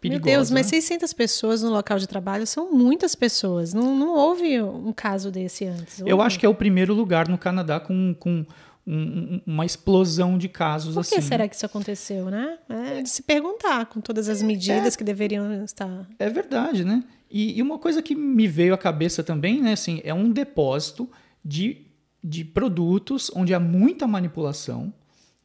Perigosa. 0.00 0.24
Meu 0.26 0.36
Deus, 0.36 0.50
mas 0.50 0.66
600 0.66 1.12
pessoas 1.12 1.62
no 1.62 1.70
local 1.70 1.96
de 1.96 2.08
trabalho 2.08 2.44
são 2.44 2.72
muitas 2.72 3.14
pessoas. 3.14 3.72
Não, 3.72 3.96
não 3.96 4.16
houve 4.16 4.60
um 4.60 4.92
caso 4.92 5.30
desse 5.30 5.64
antes. 5.64 6.00
Houve? 6.00 6.10
Eu 6.10 6.20
acho 6.20 6.40
que 6.40 6.44
é 6.44 6.48
o 6.48 6.54
primeiro 6.54 6.92
lugar 6.92 7.28
no 7.28 7.38
Canadá 7.38 7.78
com, 7.78 8.12
com 8.18 8.44
um, 8.84 9.40
uma 9.46 9.64
explosão 9.64 10.36
de 10.36 10.48
casos 10.48 10.98
assim. 10.98 11.10
Por 11.10 11.22
que 11.22 11.28
será 11.28 11.46
que 11.46 11.54
isso 11.54 11.64
aconteceu, 11.64 12.24
né? 12.26 12.58
É 12.68 13.00
de 13.00 13.08
se 13.08 13.22
perguntar 13.22 13.86
com 13.86 14.00
todas 14.00 14.28
as 14.28 14.42
medidas 14.42 14.94
é, 14.94 14.98
que 14.98 15.04
deveriam 15.04 15.64
estar. 15.64 16.04
É 16.18 16.28
verdade, 16.28 16.84
né? 16.84 17.04
E, 17.32 17.58
e, 17.58 17.62
uma 17.62 17.78
coisa 17.78 18.02
que 18.02 18.14
me 18.14 18.46
veio 18.46 18.74
à 18.74 18.78
cabeça 18.78 19.24
também, 19.24 19.62
né? 19.62 19.72
Assim, 19.72 20.02
é 20.04 20.12
um 20.12 20.30
depósito 20.30 21.08
de, 21.42 21.86
de 22.22 22.44
produtos 22.44 23.30
onde 23.34 23.54
há 23.54 23.58
muita 23.58 24.06
manipulação, 24.06 24.92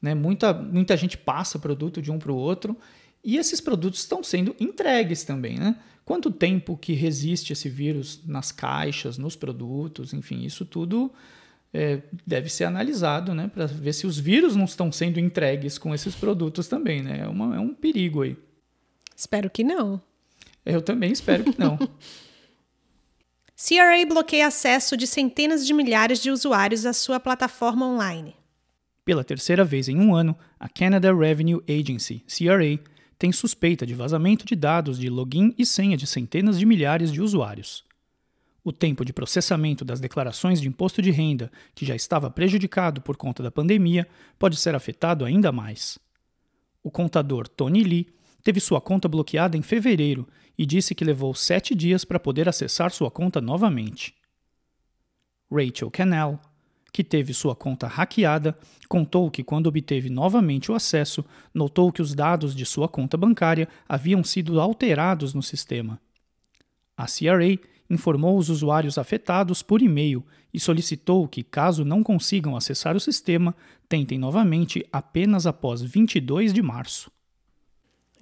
né? 0.01 0.13
Muita, 0.13 0.53
muita 0.53 0.97
gente 0.97 1.17
passa 1.17 1.57
produto 1.57 2.01
de 2.01 2.11
um 2.11 2.19
para 2.19 2.31
o 2.31 2.35
outro 2.35 2.75
e 3.23 3.37
esses 3.37 3.61
produtos 3.61 4.01
estão 4.01 4.21
sendo 4.21 4.53
entregues 4.59 5.23
também, 5.23 5.57
né? 5.57 5.77
Quanto 6.03 6.29
tempo 6.29 6.77
que 6.77 6.93
resiste 6.93 7.53
esse 7.53 7.69
vírus 7.69 8.21
nas 8.25 8.51
caixas, 8.51 9.17
nos 9.17 9.35
produtos, 9.35 10.13
enfim, 10.13 10.43
isso 10.43 10.65
tudo 10.65 11.11
é, 11.73 12.01
deve 12.25 12.49
ser 12.49 12.65
analisado, 12.65 13.33
né? 13.33 13.49
Para 13.53 13.65
ver 13.65 13.93
se 13.93 14.05
os 14.05 14.19
vírus 14.19 14.57
não 14.57 14.65
estão 14.65 14.91
sendo 14.91 15.19
entregues 15.19 15.77
com 15.77 15.93
esses 15.93 16.15
produtos 16.15 16.67
também, 16.67 17.01
né? 17.01 17.21
É, 17.21 17.27
uma, 17.27 17.55
é 17.55 17.59
um 17.59 17.73
perigo 17.73 18.23
aí. 18.23 18.35
Espero 19.15 19.49
que 19.49 19.63
não. 19.63 20.01
Eu 20.67 20.81
também 20.81 21.11
espero 21.11 21.45
que 21.45 21.57
não. 21.57 21.77
CRA 23.55 24.05
bloqueia 24.07 24.47
acesso 24.47 24.95
de 24.95 25.07
centenas 25.07 25.65
de 25.65 25.73
milhares 25.73 26.21
de 26.21 26.29
usuários 26.29 26.85
à 26.85 26.93
sua 26.93 27.19
plataforma 27.19 27.87
online. 27.87 28.35
Pela 29.03 29.23
terceira 29.23 29.63
vez 29.63 29.87
em 29.87 29.97
um 29.97 30.13
ano, 30.13 30.37
a 30.59 30.67
Canada 30.69 31.11
Revenue 31.15 31.63
Agency, 31.67 32.23
CRA, 32.27 32.77
tem 33.17 33.31
suspeita 33.31 33.85
de 33.85 33.95
vazamento 33.95 34.45
de 34.45 34.55
dados 34.55 34.99
de 34.99 35.09
login 35.09 35.55
e 35.57 35.65
senha 35.65 35.97
de 35.97 36.05
centenas 36.05 36.59
de 36.59 36.65
milhares 36.65 37.11
de 37.11 37.21
usuários. 37.21 37.83
O 38.63 38.71
tempo 38.71 39.05
de 39.05 39.13
processamento 39.13 39.85
das 39.85 40.01
declarações 40.01 40.59
de 40.59 40.67
imposto 40.67 41.01
de 41.01 41.09
renda, 41.09 41.49
que 41.73 41.85
já 41.85 41.95
estava 41.95 42.29
prejudicado 42.29 43.01
por 43.01 43.15
conta 43.15 43.41
da 43.41 43.49
pandemia, 43.49 44.05
pode 44.37 44.57
ser 44.57 44.75
afetado 44.75 45.23
ainda 45.23 45.51
mais. 45.51 45.97
O 46.83 46.91
contador 46.91 47.47
Tony 47.47 47.83
Lee 47.83 48.16
teve 48.47 48.61
sua 48.61 48.79
conta 48.79 49.09
bloqueada 49.09 49.57
em 49.57 49.61
fevereiro 49.61 50.25
e 50.57 50.65
disse 50.65 50.95
que 50.95 51.03
levou 51.03 51.35
sete 51.35 51.75
dias 51.75 52.05
para 52.05 52.17
poder 52.17 52.47
acessar 52.47 52.91
sua 52.91 53.11
conta 53.11 53.41
novamente. 53.41 54.15
Rachel 55.51 55.91
Cannell, 55.91 56.39
que 56.93 57.03
teve 57.03 57.33
sua 57.33 57.53
conta 57.57 57.87
hackeada, 57.87 58.57
contou 58.87 59.29
que 59.29 59.43
quando 59.43 59.67
obteve 59.67 60.09
novamente 60.09 60.71
o 60.71 60.75
acesso, 60.75 61.25
notou 61.53 61.91
que 61.91 62.01
os 62.01 62.15
dados 62.15 62.55
de 62.55 62.65
sua 62.65 62.87
conta 62.87 63.17
bancária 63.17 63.67
haviam 63.85 64.23
sido 64.23 64.61
alterados 64.61 65.33
no 65.33 65.43
sistema. 65.43 65.99
A 66.95 67.05
CRA 67.05 67.59
informou 67.89 68.37
os 68.37 68.47
usuários 68.47 68.97
afetados 68.97 69.61
por 69.61 69.81
e-mail 69.81 70.25
e 70.53 70.59
solicitou 70.59 71.27
que, 71.27 71.43
caso 71.43 71.83
não 71.83 72.01
consigam 72.01 72.55
acessar 72.55 72.95
o 72.95 72.99
sistema, 73.01 73.53
tentem 73.89 74.17
novamente 74.17 74.87
apenas 74.89 75.45
após 75.45 75.81
22 75.81 76.53
de 76.53 76.61
março. 76.61 77.11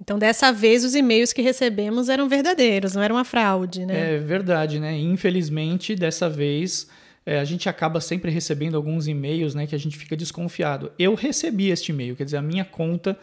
Então, 0.00 0.18
dessa 0.18 0.52
vez, 0.52 0.84
os 0.84 0.94
e-mails 0.94 1.32
que 1.32 1.42
recebemos 1.42 2.08
eram 2.08 2.28
verdadeiros, 2.28 2.94
não 2.94 3.02
era 3.02 3.12
uma 3.12 3.24
fraude, 3.24 3.86
né? 3.86 4.14
É 4.14 4.18
verdade, 4.18 4.78
né? 4.78 4.96
Infelizmente, 4.98 5.94
dessa 5.94 6.28
vez 6.28 6.86
é, 7.26 7.40
a 7.40 7.44
gente 7.44 7.68
acaba 7.68 8.00
sempre 8.00 8.30
recebendo 8.30 8.76
alguns 8.76 9.08
e-mails 9.08 9.52
né, 9.54 9.66
que 9.66 9.74
a 9.74 9.78
gente 9.78 9.98
fica 9.98 10.16
desconfiado. 10.16 10.92
Eu 10.96 11.14
recebi 11.14 11.70
este 11.70 11.90
e-mail, 11.90 12.14
quer 12.14 12.24
dizer, 12.24 12.36
a 12.36 12.42
minha 12.42 12.64
conta 12.64 13.18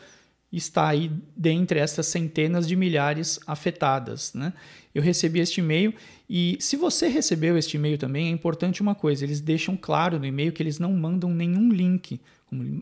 está 0.51 0.89
aí 0.89 1.09
dentre 1.35 1.79
essas 1.79 2.05
centenas 2.07 2.67
de 2.67 2.75
milhares 2.75 3.39
afetadas. 3.47 4.33
Né? 4.33 4.51
Eu 4.93 5.01
recebi 5.01 5.39
este 5.39 5.61
e-mail 5.61 5.93
e 6.29 6.57
se 6.59 6.75
você 6.75 7.07
recebeu 7.07 7.57
este 7.57 7.77
e-mail 7.77 7.97
também, 7.97 8.27
é 8.27 8.29
importante 8.29 8.81
uma 8.81 8.93
coisa: 8.93 9.23
eles 9.23 9.39
deixam 9.39 9.77
claro 9.77 10.19
no 10.19 10.25
e-mail 10.25 10.51
que 10.51 10.61
eles 10.61 10.79
não 10.79 10.91
mandam 10.91 11.29
nenhum 11.29 11.71
link. 11.71 12.19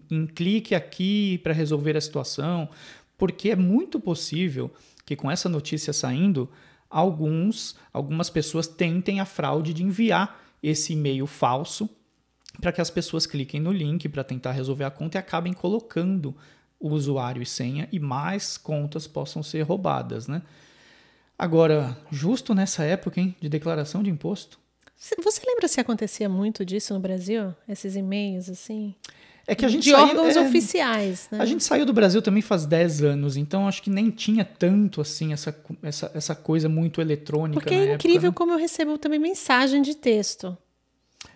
Em 0.10 0.26
clique 0.26 0.76
aqui 0.76 1.38
para 1.38 1.54
resolver 1.54 1.96
a 1.96 2.02
situação, 2.02 2.68
porque 3.22 3.52
é 3.52 3.56
muito 3.56 4.00
possível 4.00 4.72
que 5.06 5.16
com 5.16 5.30
essa 5.30 5.48
notícia 5.48 5.94
saindo, 5.94 6.50
alguns, 6.90 7.76
algumas 7.94 8.32
pessoas 8.32 8.66
tentem 8.66 9.20
a 9.20 9.26
fraude 9.26 9.76
de 9.76 9.84
enviar 9.84 10.42
esse 10.64 10.94
e-mail 10.94 11.28
falso 11.28 11.88
para 12.60 12.72
que 12.72 12.82
as 12.82 12.90
pessoas 12.90 13.28
cliquem 13.28 13.62
no 13.62 13.72
link 13.72 14.10
para 14.10 14.24
tentar 14.24 14.54
resolver 14.54 14.86
a 14.86 14.90
conta 14.90 15.20
e 15.20 15.20
acabem 15.20 15.54
colocando 15.54 16.36
o 16.80 16.90
usuário 16.90 17.44
e 17.44 17.46
senha 17.46 17.88
e 17.92 18.00
mais 18.00 18.58
contas 18.58 19.06
possam 19.06 19.44
ser 19.44 19.62
roubadas, 19.62 20.28
né? 20.28 20.42
Agora, 21.38 21.96
justo 22.10 22.56
nessa 22.56 22.84
época 22.86 23.22
hein, 23.22 23.36
de 23.40 23.48
declaração 23.48 24.02
de 24.02 24.10
imposto. 24.10 24.60
Você 25.24 25.44
lembra 25.46 25.68
se 25.68 25.80
acontecia 25.80 26.28
muito 26.28 26.66
disso 26.66 26.92
no 26.96 27.00
Brasil? 27.00 27.54
Esses 27.70 27.96
e-mails 27.96 28.50
assim? 28.50 28.96
É 29.48 29.56
que 29.56 29.66
a 29.66 29.70
gente 29.70 29.84
de 29.84 29.92
saiu, 29.92 30.08
órgãos 30.08 30.36
é, 30.36 30.42
oficiais, 30.42 31.28
né? 31.32 31.40
A 31.42 31.46
gente 31.46 31.64
saiu 31.64 31.86
do 31.86 31.94
Brasil 31.94 32.22
também 32.22 32.42
faz 32.42 32.66
10 32.66 33.04
anos, 33.04 33.38
então 33.38 33.68
acho 33.68 33.82
que 33.82 33.90
nem 33.90 34.10
tinha 34.10 34.46
tanto 34.46 35.02
assim 35.02 35.34
essa, 35.34 35.56
essa, 35.82 36.12
essa 36.14 36.36
coisa 36.36 36.70
muito 36.70 37.02
eletrônica. 37.02 37.60
Porque 37.60 37.74
é 37.74 37.94
incrível 37.94 38.30
época, 38.30 38.30
né? 38.30 38.34
como 38.36 38.52
eu 38.54 38.58
recebo 38.58 38.98
também 38.98 39.20
mensagem 39.20 39.82
de 39.82 39.96
texto. 39.96 40.58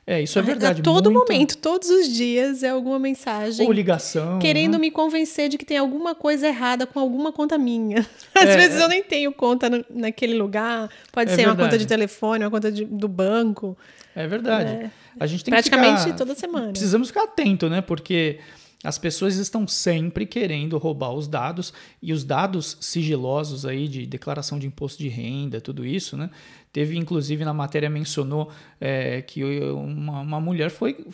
É, 0.07 0.21
isso 0.21 0.37
é 0.37 0.41
verdade. 0.41 0.81
A 0.81 0.83
todo 0.83 1.09
muita... 1.09 1.33
momento, 1.33 1.57
todos 1.57 1.89
os 1.89 2.07
dias 2.07 2.61
é 2.61 2.69
alguma 2.69 2.99
mensagem. 2.99 3.65
Ou 3.65 3.71
ligação. 3.71 4.37
Querendo 4.37 4.73
né? 4.73 4.79
me 4.79 4.91
convencer 4.91 5.49
de 5.49 5.57
que 5.57 5.65
tem 5.65 5.77
alguma 5.77 6.13
coisa 6.13 6.47
errada 6.47 6.85
com 6.85 6.99
alguma 6.99 7.31
conta 7.31 7.57
minha. 7.57 8.05
Às 8.35 8.49
é, 8.49 8.57
vezes 8.57 8.79
é... 8.79 8.83
eu 8.83 8.87
nem 8.87 9.03
tenho 9.03 9.31
conta 9.33 9.67
no, 9.67 9.83
naquele 9.89 10.35
lugar. 10.35 10.89
Pode 11.11 11.31
é 11.31 11.35
ser 11.35 11.37
verdade. 11.37 11.57
uma 11.57 11.65
conta 11.65 11.77
de 11.79 11.87
telefone, 11.87 12.43
uma 12.43 12.51
conta 12.51 12.71
de, 12.71 12.85
do 12.85 13.07
banco. 13.07 13.75
É 14.15 14.27
verdade. 14.27 14.69
É. 14.69 14.91
A 15.19 15.27
gente 15.27 15.43
tem 15.43 15.51
Praticamente 15.51 15.97
que 15.97 16.03
ficar... 16.05 16.17
toda 16.17 16.35
semana. 16.35 16.69
Precisamos 16.69 17.09
ficar 17.09 17.23
atento, 17.23 17.69
né? 17.69 17.81
Porque 17.81 18.39
as 18.83 18.97
pessoas 18.97 19.35
estão 19.37 19.67
sempre 19.67 20.25
querendo 20.25 20.77
roubar 20.77 21.11
os 21.11 21.27
dados 21.27 21.73
e 22.01 22.13
os 22.13 22.23
dados 22.23 22.77
sigilosos 22.79 23.65
aí 23.65 23.87
de 23.87 24.05
declaração 24.05 24.59
de 24.59 24.67
imposto 24.67 25.01
de 25.01 25.09
renda, 25.09 25.59
tudo 25.59 25.85
isso, 25.85 26.15
né? 26.15 26.29
Teve, 26.71 26.97
inclusive, 26.97 27.43
na 27.43 27.53
matéria 27.53 27.89
mencionou 27.89 28.51
é, 28.79 29.21
que 29.21 29.43
uma, 29.43 30.21
uma 30.21 30.41
mulher 30.41 30.69
foi, 30.69 31.05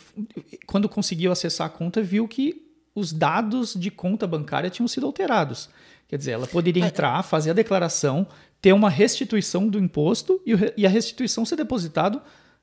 quando 0.66 0.88
conseguiu 0.88 1.32
acessar 1.32 1.66
a 1.66 1.70
conta, 1.70 2.02
viu 2.02 2.28
que 2.28 2.62
os 2.94 3.12
dados 3.12 3.74
de 3.74 3.90
conta 3.90 4.26
bancária 4.26 4.68
tinham 4.68 4.88
sido 4.88 5.06
alterados. 5.06 5.70
Quer 6.08 6.18
dizer, 6.18 6.32
ela 6.32 6.46
poderia 6.46 6.84
entrar, 6.84 7.22
fazer 7.22 7.50
a 7.50 7.54
declaração, 7.54 8.26
ter 8.60 8.72
uma 8.74 8.90
restituição 8.90 9.66
do 9.66 9.78
imposto 9.78 10.42
e, 10.76 10.84
a 10.84 10.90
restituição 10.90 11.44
ser 11.46 11.56
depositado 11.56 12.20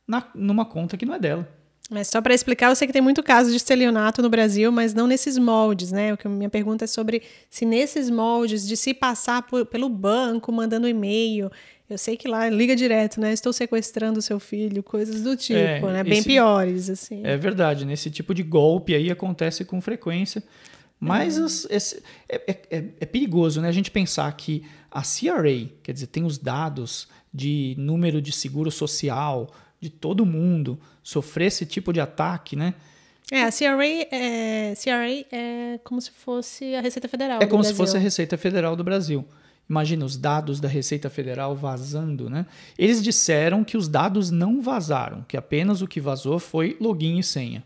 na, 0.09 0.25
numa 0.33 0.65
conta 0.65 0.97
que 0.97 1.05
não 1.05 1.13
é 1.13 1.19
dela. 1.19 1.47
Mas 1.91 2.07
só 2.07 2.21
para 2.21 2.35
explicar, 2.35 2.69
eu 2.69 2.75
sei 2.75 2.85
que 2.85 2.93
tem 2.93 3.01
muito 3.01 3.23
caso 3.23 3.49
de 3.49 3.55
estelionato 3.57 4.21
no 4.21 4.29
Brasil, 4.29 4.71
mas 4.71 4.93
não 4.93 5.07
nesses 5.07 5.37
moldes, 5.39 5.91
né? 5.91 6.13
O 6.13 6.17
que 6.17 6.27
minha 6.27 6.49
pergunta 6.49 6.83
é 6.85 6.87
sobre 6.87 7.23
se 7.49 7.65
nesses 7.65 8.09
moldes 8.11 8.67
de 8.67 8.77
se 8.77 8.93
passar 8.93 9.41
por, 9.43 9.65
pelo 9.65 9.89
banco, 9.89 10.51
mandando 10.51 10.87
e-mail, 10.87 11.49
Eu 11.89 11.97
sei 11.97 12.15
que 12.15 12.27
lá 12.27 12.47
liga 12.47 12.75
direto, 12.75 13.19
né? 13.19 13.33
Estou 13.33 13.51
sequestrando 13.51 14.21
seu 14.21 14.39
filho, 14.39 14.83
coisas 14.83 15.21
do 15.23 15.35
tipo, 15.35 15.57
É, 15.57 15.81
né? 15.93 16.03
Bem 16.03 16.19
esse- 16.19 16.27
piores, 16.27 16.87
assim. 16.87 17.21
É 17.25 17.35
verdade, 17.35 17.83
nesse 17.83 18.11
tipo 18.11 18.31
de 18.35 18.43
golpe 18.43 18.93
aí 18.93 19.09
acontece 19.09 19.65
com 19.65 19.81
frequência. 19.81 20.43
Mas 20.99 21.65
esse- 21.69 22.03
é, 22.27 22.35
é- 22.51 22.59
é- 22.77 22.83
é 22.99 23.05
perigoso, 23.07 23.59
né? 23.61 23.67
A 23.69 23.71
gente 23.71 23.89
pensar 23.89 24.31
que 24.37 24.63
a 24.91 25.01
CRA, 25.01 25.67
quer 25.81 25.93
dizer, 25.93 26.07
tem 26.07 26.23
os 26.23 26.37
dados 26.37 27.07
de 27.33 27.73
número 27.77 28.21
de 28.21 28.31
seguro 28.31 28.69
social 28.69 29.49
de 29.79 29.89
todo 29.89 30.25
mundo, 30.25 30.79
sofrer 31.01 31.47
esse 31.47 31.65
tipo 31.65 31.93
de 31.93 31.99
ataque, 31.99 32.55
né? 32.55 32.73
É, 33.31 33.43
a 33.43 33.51
CRA 33.51 33.85
é, 34.11 34.73
CRA 34.75 35.25
é 35.31 35.79
como 35.83 36.01
se 36.01 36.11
fosse 36.11 36.75
a 36.75 36.81
Receita 36.81 37.07
Federal. 37.07 37.39
É 37.41 37.45
do 37.45 37.49
como 37.49 37.63
se 37.63 37.69
Brasil. 37.69 37.85
fosse 37.85 37.97
a 37.97 37.99
Receita 37.99 38.37
Federal 38.37 38.75
do 38.75 38.83
Brasil. 38.83 39.25
Imagina 39.69 40.03
os 40.03 40.17
dados 40.17 40.59
da 40.59 40.67
Receita 40.67 41.11
Federal 41.11 41.55
vazando, 41.55 42.27
né? 42.27 42.47
Eles 42.75 43.03
disseram 43.03 43.63
que 43.63 43.77
os 43.77 43.87
dados 43.87 44.31
não 44.31 44.61
vazaram, 44.61 45.23
que 45.27 45.37
apenas 45.37 45.83
o 45.83 45.87
que 45.87 46.01
vazou 46.01 46.39
foi 46.39 46.75
login 46.81 47.19
e 47.19 47.23
senha. 47.23 47.63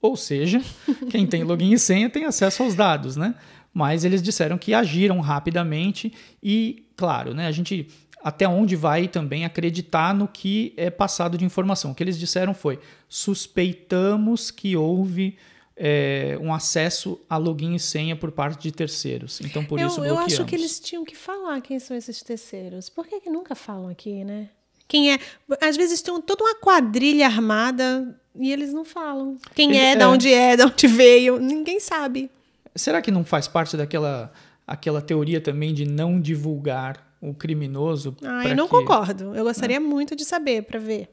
Ou 0.00 0.14
seja, 0.14 0.60
quem 1.10 1.26
tem 1.26 1.42
login 1.42 1.72
e 1.72 1.78
senha 1.78 2.10
tem 2.10 2.26
acesso 2.26 2.62
aos 2.62 2.74
dados, 2.74 3.16
né? 3.16 3.34
Mas 3.72 4.04
eles 4.04 4.22
disseram 4.22 4.58
que 4.58 4.74
agiram 4.74 5.20
rapidamente 5.20 6.12
e, 6.42 6.86
claro, 6.96 7.32
né, 7.32 7.46
a 7.46 7.52
gente 7.52 7.88
até 8.22 8.48
onde 8.48 8.76
vai 8.76 9.08
também 9.08 9.44
acreditar 9.44 10.14
no 10.14 10.26
que 10.26 10.72
é 10.76 10.90
passado 10.90 11.38
de 11.38 11.44
informação. 11.44 11.92
O 11.92 11.94
que 11.94 12.02
eles 12.02 12.18
disseram 12.18 12.54
foi: 12.54 12.78
suspeitamos 13.08 14.50
que 14.50 14.76
houve 14.76 15.36
é, 15.76 16.36
um 16.40 16.52
acesso 16.52 17.20
a 17.30 17.36
login 17.36 17.74
e 17.74 17.80
senha 17.80 18.16
por 18.16 18.32
parte 18.32 18.62
de 18.62 18.72
terceiros. 18.72 19.40
Então, 19.40 19.64
por 19.64 19.78
eu, 19.78 19.86
isso 19.86 20.04
eu 20.04 20.18
acho 20.18 20.44
que 20.44 20.54
eles 20.54 20.80
tinham 20.80 21.04
que 21.04 21.16
falar 21.16 21.60
quem 21.60 21.78
são 21.78 21.96
esses 21.96 22.20
terceiros. 22.22 22.88
Por 22.88 23.06
que, 23.06 23.20
que 23.20 23.30
nunca 23.30 23.54
falam 23.54 23.88
aqui, 23.88 24.24
né? 24.24 24.48
Quem 24.88 25.12
é? 25.12 25.18
Às 25.60 25.76
vezes 25.76 26.02
tem 26.02 26.20
toda 26.22 26.44
uma 26.44 26.54
quadrilha 26.54 27.26
armada 27.26 28.18
e 28.34 28.50
eles 28.50 28.72
não 28.72 28.84
falam. 28.84 29.36
Quem 29.54 29.70
Ele- 29.70 29.78
é, 29.78 29.92
é. 29.92 29.96
de 29.96 30.04
onde 30.04 30.32
é, 30.32 30.56
de 30.56 30.62
onde 30.64 30.86
veio, 30.86 31.38
ninguém 31.38 31.78
sabe. 31.78 32.30
Será 32.74 33.02
que 33.02 33.10
não 33.10 33.24
faz 33.24 33.46
parte 33.46 33.76
daquela 33.76 34.32
aquela 34.66 35.00
teoria 35.00 35.40
também 35.40 35.72
de 35.72 35.86
não 35.86 36.20
divulgar 36.20 37.07
o 37.20 37.34
criminoso? 37.34 38.16
Ah, 38.22 38.46
eu 38.48 38.56
não 38.56 38.66
que- 38.66 38.72
concordo. 38.74 39.34
Eu 39.34 39.44
gostaria 39.44 39.80
muito 39.80 40.14
de 40.16 40.24
saber 40.24 40.62
para 40.62 40.78
ver. 40.78 41.08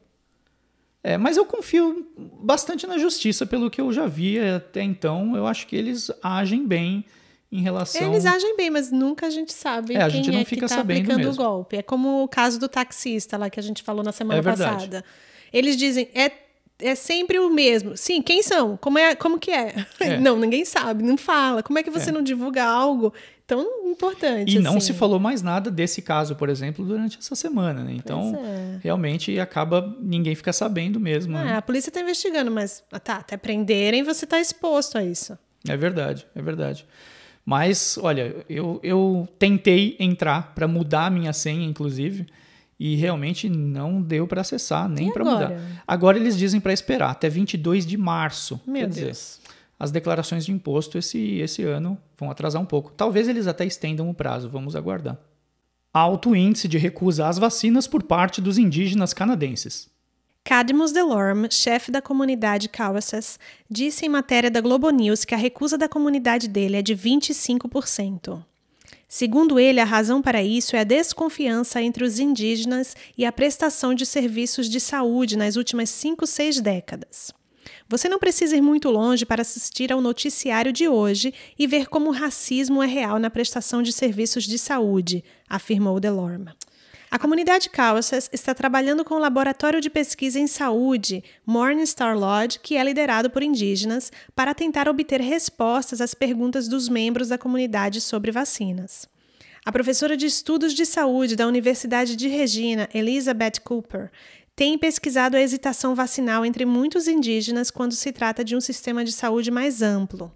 É, 1.03 1.17
mas 1.17 1.37
eu 1.37 1.45
confio 1.45 2.07
bastante 2.41 2.87
na 2.87 2.97
justiça, 2.97 3.45
pelo 3.45 3.69
que 3.69 3.79
eu 3.79 3.91
já 3.93 4.07
vi 4.07 4.39
até 4.39 4.81
então. 4.81 5.35
Eu 5.35 5.45
acho 5.45 5.67
que 5.67 5.75
eles 5.75 6.09
agem 6.23 6.65
bem 6.65 7.05
em 7.51 7.61
relação. 7.61 8.11
Eles 8.11 8.25
agem 8.25 8.57
bem, 8.57 8.71
mas 8.71 8.91
nunca 8.91 9.27
a 9.27 9.29
gente 9.29 9.53
sabe 9.53 9.93
É, 9.93 10.01
a 10.01 10.09
quem 10.09 10.23
gente 10.23 10.31
não 10.33 10.39
é 10.39 10.43
fica 10.45 10.65
que 10.65 10.67
tá 10.69 10.75
sabendo 10.75 10.97
aplicando 11.01 11.21
o 11.23 11.27
mesmo. 11.27 11.43
golpe. 11.43 11.77
É 11.77 11.83
como 11.83 12.23
o 12.23 12.27
caso 12.27 12.59
do 12.59 12.67
taxista 12.67 13.37
lá 13.37 13.49
que 13.51 13.59
a 13.59 13.63
gente 13.63 13.83
falou 13.83 14.03
na 14.03 14.11
semana 14.11 14.39
É 14.39 14.43
passada. 14.43 15.05
Eles 15.53 15.77
dizem, 15.77 16.09
é, 16.15 16.31
é 16.79 16.95
sempre 16.95 17.37
o 17.37 17.51
mesmo. 17.51 17.95
Sim, 17.95 18.19
quem 18.23 18.41
são? 18.41 18.75
Como, 18.75 18.97
é, 18.97 19.13
como 19.15 19.37
que 19.37 19.51
é? 19.51 19.75
É. 19.99 20.17
Não, 20.17 20.35
ninguém 20.37 20.65
sabe, 20.65 21.03
não 21.03 21.17
fala. 21.17 21.61
Como 21.61 21.77
é 21.77 21.83
que 21.83 21.91
você 21.91 22.11
não 22.11 22.23
divulga 22.23 22.63
algo 22.65 23.13
tão 23.47 23.87
importante 23.87 24.57
E 24.57 24.59
não 24.59 24.77
assim? 24.77 24.87
se 24.87 24.93
falou 24.93 25.19
mais 25.19 25.41
nada 25.41 25.69
desse 25.69 26.01
caso, 26.01 26.35
por 26.35 26.49
exemplo, 26.49 26.85
durante 26.85 27.17
essa 27.17 27.35
semana, 27.35 27.83
né? 27.83 27.93
Então, 27.93 28.35
é. 28.43 28.79
realmente 28.83 29.39
acaba 29.39 29.95
ninguém 29.99 30.35
fica 30.35 30.51
sabendo 30.51 30.99
mesmo. 30.99 31.37
Ah, 31.37 31.43
né? 31.43 31.55
a 31.57 31.61
polícia 31.61 31.89
está 31.89 32.01
investigando, 32.01 32.51
mas 32.51 32.83
ah, 32.91 32.99
tá, 32.99 33.17
até 33.17 33.37
prenderem 33.37 34.03
você 34.03 34.25
está 34.25 34.39
exposto 34.39 34.97
a 34.97 35.03
isso. 35.03 35.37
É 35.67 35.77
verdade, 35.77 36.25
é 36.35 36.41
verdade. 36.41 36.85
Mas, 37.45 37.97
olha, 38.01 38.35
eu, 38.49 38.79
eu 38.81 39.27
tentei 39.37 39.95
entrar 39.99 40.53
para 40.55 40.67
mudar 40.67 41.05
a 41.05 41.09
minha 41.11 41.31
senha, 41.31 41.63
inclusive, 41.63 42.25
e 42.79 42.95
realmente 42.95 43.47
não 43.47 44.01
deu 44.01 44.27
para 44.27 44.41
acessar, 44.41 44.89
nem 44.89 45.11
para 45.11 45.23
mudar. 45.23 45.53
Agora 45.87 46.17
eles 46.17 46.37
dizem 46.37 46.59
para 46.59 46.73
esperar 46.73 47.11
até 47.11 47.29
22 47.29 47.85
de 47.85 47.97
março. 47.97 48.59
Meu 48.65 48.81
Quer 48.81 48.89
dizer, 48.89 49.05
Deus. 49.05 49.39
As 49.79 49.91
declarações 49.91 50.45
de 50.45 50.51
imposto 50.51 50.97
esse, 50.97 51.37
esse 51.39 51.63
ano 51.63 51.97
vão 52.17 52.31
atrasar 52.31 52.61
um 52.61 52.65
pouco. 52.65 52.91
Talvez 52.91 53.27
eles 53.27 53.47
até 53.47 53.65
estendam 53.65 54.09
o 54.09 54.13
prazo, 54.13 54.49
vamos 54.49 54.75
aguardar. 54.75 55.17
Alto 55.93 56.35
índice 56.35 56.67
de 56.67 56.77
recusa 56.77 57.27
às 57.27 57.37
vacinas 57.37 57.87
por 57.87 58.03
parte 58.03 58.41
dos 58.41 58.57
indígenas 58.57 59.13
canadenses. 59.13 59.89
Cadmus 60.43 60.91
Delorme, 60.91 61.47
chefe 61.49 61.91
da 61.91 62.01
comunidade 62.01 62.69
Cowessess, 62.69 63.39
disse 63.69 64.05
em 64.05 64.09
matéria 64.09 64.51
da 64.51 64.61
Globo 64.61 64.89
News 64.91 65.25
que 65.25 65.33
a 65.33 65.37
recusa 65.37 65.77
da 65.77 65.89
comunidade 65.89 66.47
dele 66.47 66.77
é 66.77 66.81
de 66.81 66.95
25%. 66.95 68.43
Segundo 69.07 69.59
ele, 69.59 69.79
a 69.79 69.85
razão 69.85 70.21
para 70.21 70.43
isso 70.43 70.75
é 70.75 70.81
a 70.81 70.83
desconfiança 70.83 71.81
entre 71.81 72.03
os 72.03 72.19
indígenas 72.19 72.95
e 73.17 73.25
a 73.25 73.31
prestação 73.31 73.93
de 73.95 74.05
serviços 74.05 74.69
de 74.69 74.79
saúde 74.79 75.37
nas 75.37 75.55
últimas 75.55 75.89
cinco, 75.89 76.27
seis 76.27 76.59
décadas. 76.59 77.33
Você 77.87 78.09
não 78.09 78.17
precisa 78.17 78.57
ir 78.57 78.61
muito 78.61 78.89
longe 78.89 79.25
para 79.25 79.43
assistir 79.43 79.91
ao 79.93 80.01
noticiário 80.01 80.73
de 80.73 80.87
hoje 80.87 81.33
e 81.57 81.67
ver 81.67 81.87
como 81.87 82.09
o 82.09 82.13
racismo 82.13 82.81
é 82.81 82.87
real 82.87 83.19
na 83.19 83.29
prestação 83.29 83.83
de 83.83 83.93
serviços 83.93 84.43
de 84.45 84.57
saúde, 84.57 85.23
afirmou 85.47 85.99
Delorme. 85.99 86.51
A 87.11 87.19
comunidade 87.19 87.69
Cowessess 87.69 88.27
está 88.33 88.55
trabalhando 88.55 89.05
com 89.05 89.13
o 89.13 89.19
laboratório 89.19 89.79
de 89.79 89.89
pesquisa 89.89 90.39
em 90.39 90.47
saúde 90.47 91.23
Morningstar 91.45 92.17
Lodge, 92.17 92.59
que 92.59 92.75
é 92.75 92.83
liderado 92.83 93.29
por 93.29 93.43
indígenas, 93.43 94.11
para 94.35 94.55
tentar 94.55 94.89
obter 94.89 95.21
respostas 95.21 96.01
às 96.01 96.15
perguntas 96.15 96.67
dos 96.67 96.89
membros 96.89 97.29
da 97.29 97.37
comunidade 97.37 98.01
sobre 98.01 98.31
vacinas. 98.31 99.07
A 99.63 99.71
professora 99.71 100.17
de 100.17 100.25
estudos 100.25 100.73
de 100.73 100.85
saúde 100.85 101.35
da 101.35 101.47
Universidade 101.47 102.15
de 102.15 102.27
Regina, 102.27 102.89
Elizabeth 102.93 103.61
Cooper, 103.63 104.11
tem 104.55 104.77
pesquisado 104.77 105.35
a 105.35 105.41
hesitação 105.41 105.93
vacinal 105.93 106.45
entre 106.45 106.65
muitos 106.65 107.07
indígenas 107.07 107.69
quando 107.69 107.93
se 107.93 108.11
trata 108.11 108.43
de 108.43 108.55
um 108.55 108.61
sistema 108.61 109.03
de 109.03 109.11
saúde 109.11 109.51
mais 109.51 109.81
amplo. 109.81 110.31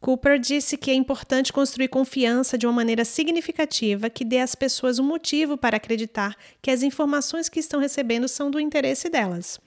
Cooper 0.00 0.36
disse 0.40 0.76
que 0.76 0.90
é 0.90 0.94
importante 0.94 1.52
construir 1.52 1.86
confiança 1.86 2.58
de 2.58 2.66
uma 2.66 2.72
maneira 2.72 3.04
significativa 3.04 4.10
que 4.10 4.24
dê 4.24 4.40
às 4.40 4.56
pessoas 4.56 4.98
um 4.98 5.04
motivo 5.04 5.56
para 5.56 5.76
acreditar 5.76 6.36
que 6.60 6.72
as 6.72 6.82
informações 6.82 7.48
que 7.48 7.60
estão 7.60 7.78
recebendo 7.78 8.26
são 8.26 8.50
do 8.50 8.58
interesse 8.58 9.08
delas. 9.08 9.60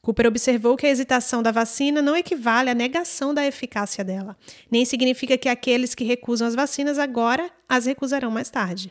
Cooper 0.00 0.26
observou 0.26 0.74
que 0.74 0.86
a 0.86 0.90
hesitação 0.90 1.42
da 1.42 1.50
vacina 1.50 2.00
não 2.00 2.16
equivale 2.16 2.70
à 2.70 2.74
negação 2.74 3.34
da 3.34 3.44
eficácia 3.44 4.02
dela, 4.02 4.34
nem 4.70 4.86
significa 4.86 5.36
que 5.36 5.50
aqueles 5.50 5.94
que 5.94 6.04
recusam 6.04 6.48
as 6.48 6.54
vacinas 6.54 6.98
agora 6.98 7.50
as 7.68 7.84
recusarão 7.84 8.30
mais 8.30 8.48
tarde. 8.48 8.90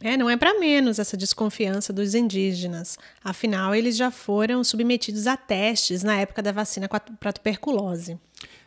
É, 0.00 0.16
não 0.16 0.30
é 0.30 0.36
para 0.36 0.58
menos 0.60 0.98
essa 0.98 1.16
desconfiança 1.16 1.92
dos 1.92 2.14
indígenas. 2.14 2.96
Afinal, 3.22 3.74
eles 3.74 3.96
já 3.96 4.10
foram 4.10 4.62
submetidos 4.62 5.26
a 5.26 5.36
testes 5.36 6.02
na 6.02 6.16
época 6.20 6.40
da 6.42 6.52
vacina 6.52 6.88
para 6.88 7.32
tuberculose. 7.32 8.16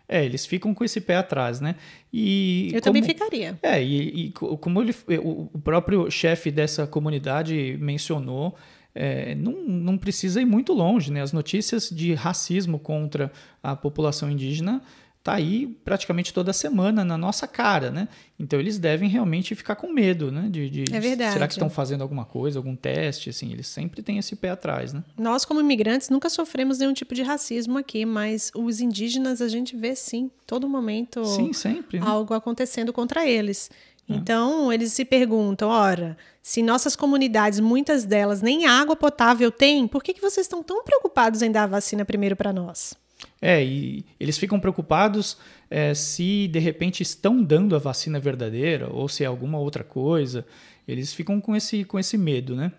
É, 0.10 0.26
eles 0.26 0.46
ficam 0.46 0.74
com 0.74 0.84
esse 0.84 1.00
pé 1.00 1.16
atrás, 1.16 1.62
né? 1.62 1.76
E 2.12 2.66
Eu 2.68 2.72
como- 2.74 2.82
também 2.82 3.04
ficaria. 3.04 3.58
É, 3.64 3.82
e, 3.82 4.26
e 4.26 4.32
co- 4.32 4.58
como 4.58 4.82
ele, 4.82 4.94
o 5.24 5.50
o 5.54 5.60
próprio 5.60 6.12
chefe 6.12 6.52
dessa 6.52 6.86
comunidade 6.86 7.78
mencionou, 7.80 8.54
é, 8.94 9.34
não, 9.36 9.54
não 9.66 9.98
precisa 9.98 10.42
ir 10.42 10.46
muito 10.46 10.74
longe, 10.74 11.10
né? 11.14 11.22
As 11.22 11.32
notícias 11.32 11.90
de 11.90 12.14
racismo 12.14 12.78
contra 12.78 13.32
a 13.64 13.74
população 13.74 14.30
indígena 14.30 14.82
tá 15.24 15.34
aí 15.34 15.68
praticamente 15.86 16.34
toda 16.34 16.52
semana 16.52 17.06
na 17.06 17.18
nossa 17.18 17.48
cara, 17.48 17.92
né? 17.92 18.08
Então 18.40 18.60
eles 18.60 18.80
devem 18.80 19.08
realmente 19.08 19.54
ficar 19.54 19.76
com 19.76 19.92
medo, 19.92 20.32
né? 20.32 20.48
De, 20.50 20.70
de- 20.70 20.96
É 20.96 21.00
verdade. 21.00 21.34
Será 21.34 21.48
que 21.48 21.54
estão 21.54 21.70
fazendo 21.70 22.02
alguma 22.02 22.26
coisa, 22.26 22.58
algum 22.58 22.76
teste? 22.76 23.30
Assim, 23.30 23.52
eles 23.52 23.68
sempre 23.68 24.02
têm 24.02 24.18
esse 24.18 24.36
pé 24.36 24.50
atrás, 24.50 24.94
né? 24.94 25.04
Nós, 25.18 25.46
como 25.46 25.60
imigrantes, 25.60 26.10
nunca 26.10 26.30
sofremos 26.30 26.80
nenhum 26.80 26.94
tipo 26.94 27.14
de 27.14 27.22
racismo 27.22 27.78
aqui, 27.78 28.06
mas 28.06 28.52
os 28.56 28.82
indígenas 28.82 29.42
a 29.42 29.48
gente 29.48 29.76
vê 29.76 29.96
sim, 29.96 30.32
todo 30.48 30.68
momento 30.68 31.24
Sim, 31.26 31.54
sempre. 31.54 32.00
né? 32.00 32.06
algo 32.08 32.34
acontecendo 32.34 32.92
contra 32.92 33.28
eles. 33.28 33.70
Então, 34.10 34.74
eles 34.74 34.92
se 34.92 35.06
perguntam: 35.06 35.70
ora, 35.70 36.18
se 36.42 36.62
nossas 36.62 36.96
comunidades, 36.96 37.60
muitas 37.60 38.04
delas, 38.04 38.42
nem 38.42 38.66
água 38.66 38.96
potável 38.96 39.50
têm, 39.52 39.88
por 39.88 40.04
que, 40.04 40.14
que 40.14 40.20
vocês 40.22 40.46
estão 40.46 40.62
tão 40.62 40.84
preocupados 40.84 41.42
em 41.42 41.52
dar 41.52 41.64
a 41.64 41.68
vacina 41.68 42.04
primeiro 42.04 42.36
para 42.36 42.52
nós? 42.52 42.94
É, 43.42 43.64
e 43.66 44.06
eles 44.20 44.38
ficam 44.38 44.60
preocupados 44.60 45.36
é, 45.70 45.94
se 45.96 46.48
de 46.48 46.60
repente 46.60 47.02
estão 47.02 47.44
dando 47.44 47.76
a 47.76 47.80
vacina 47.80 48.20
verdadeira 48.20 48.88
ou 48.94 49.10
se 49.10 49.24
é 49.24 49.28
alguma 49.28 49.58
outra 49.58 49.84
coisa. 49.84 50.46
Eles 50.88 51.12
ficam 51.14 51.42
com 51.42 51.56
esse, 51.56 51.84
com 51.84 51.98
esse 51.98 52.18
medo, 52.18 52.56
né? 52.56 52.72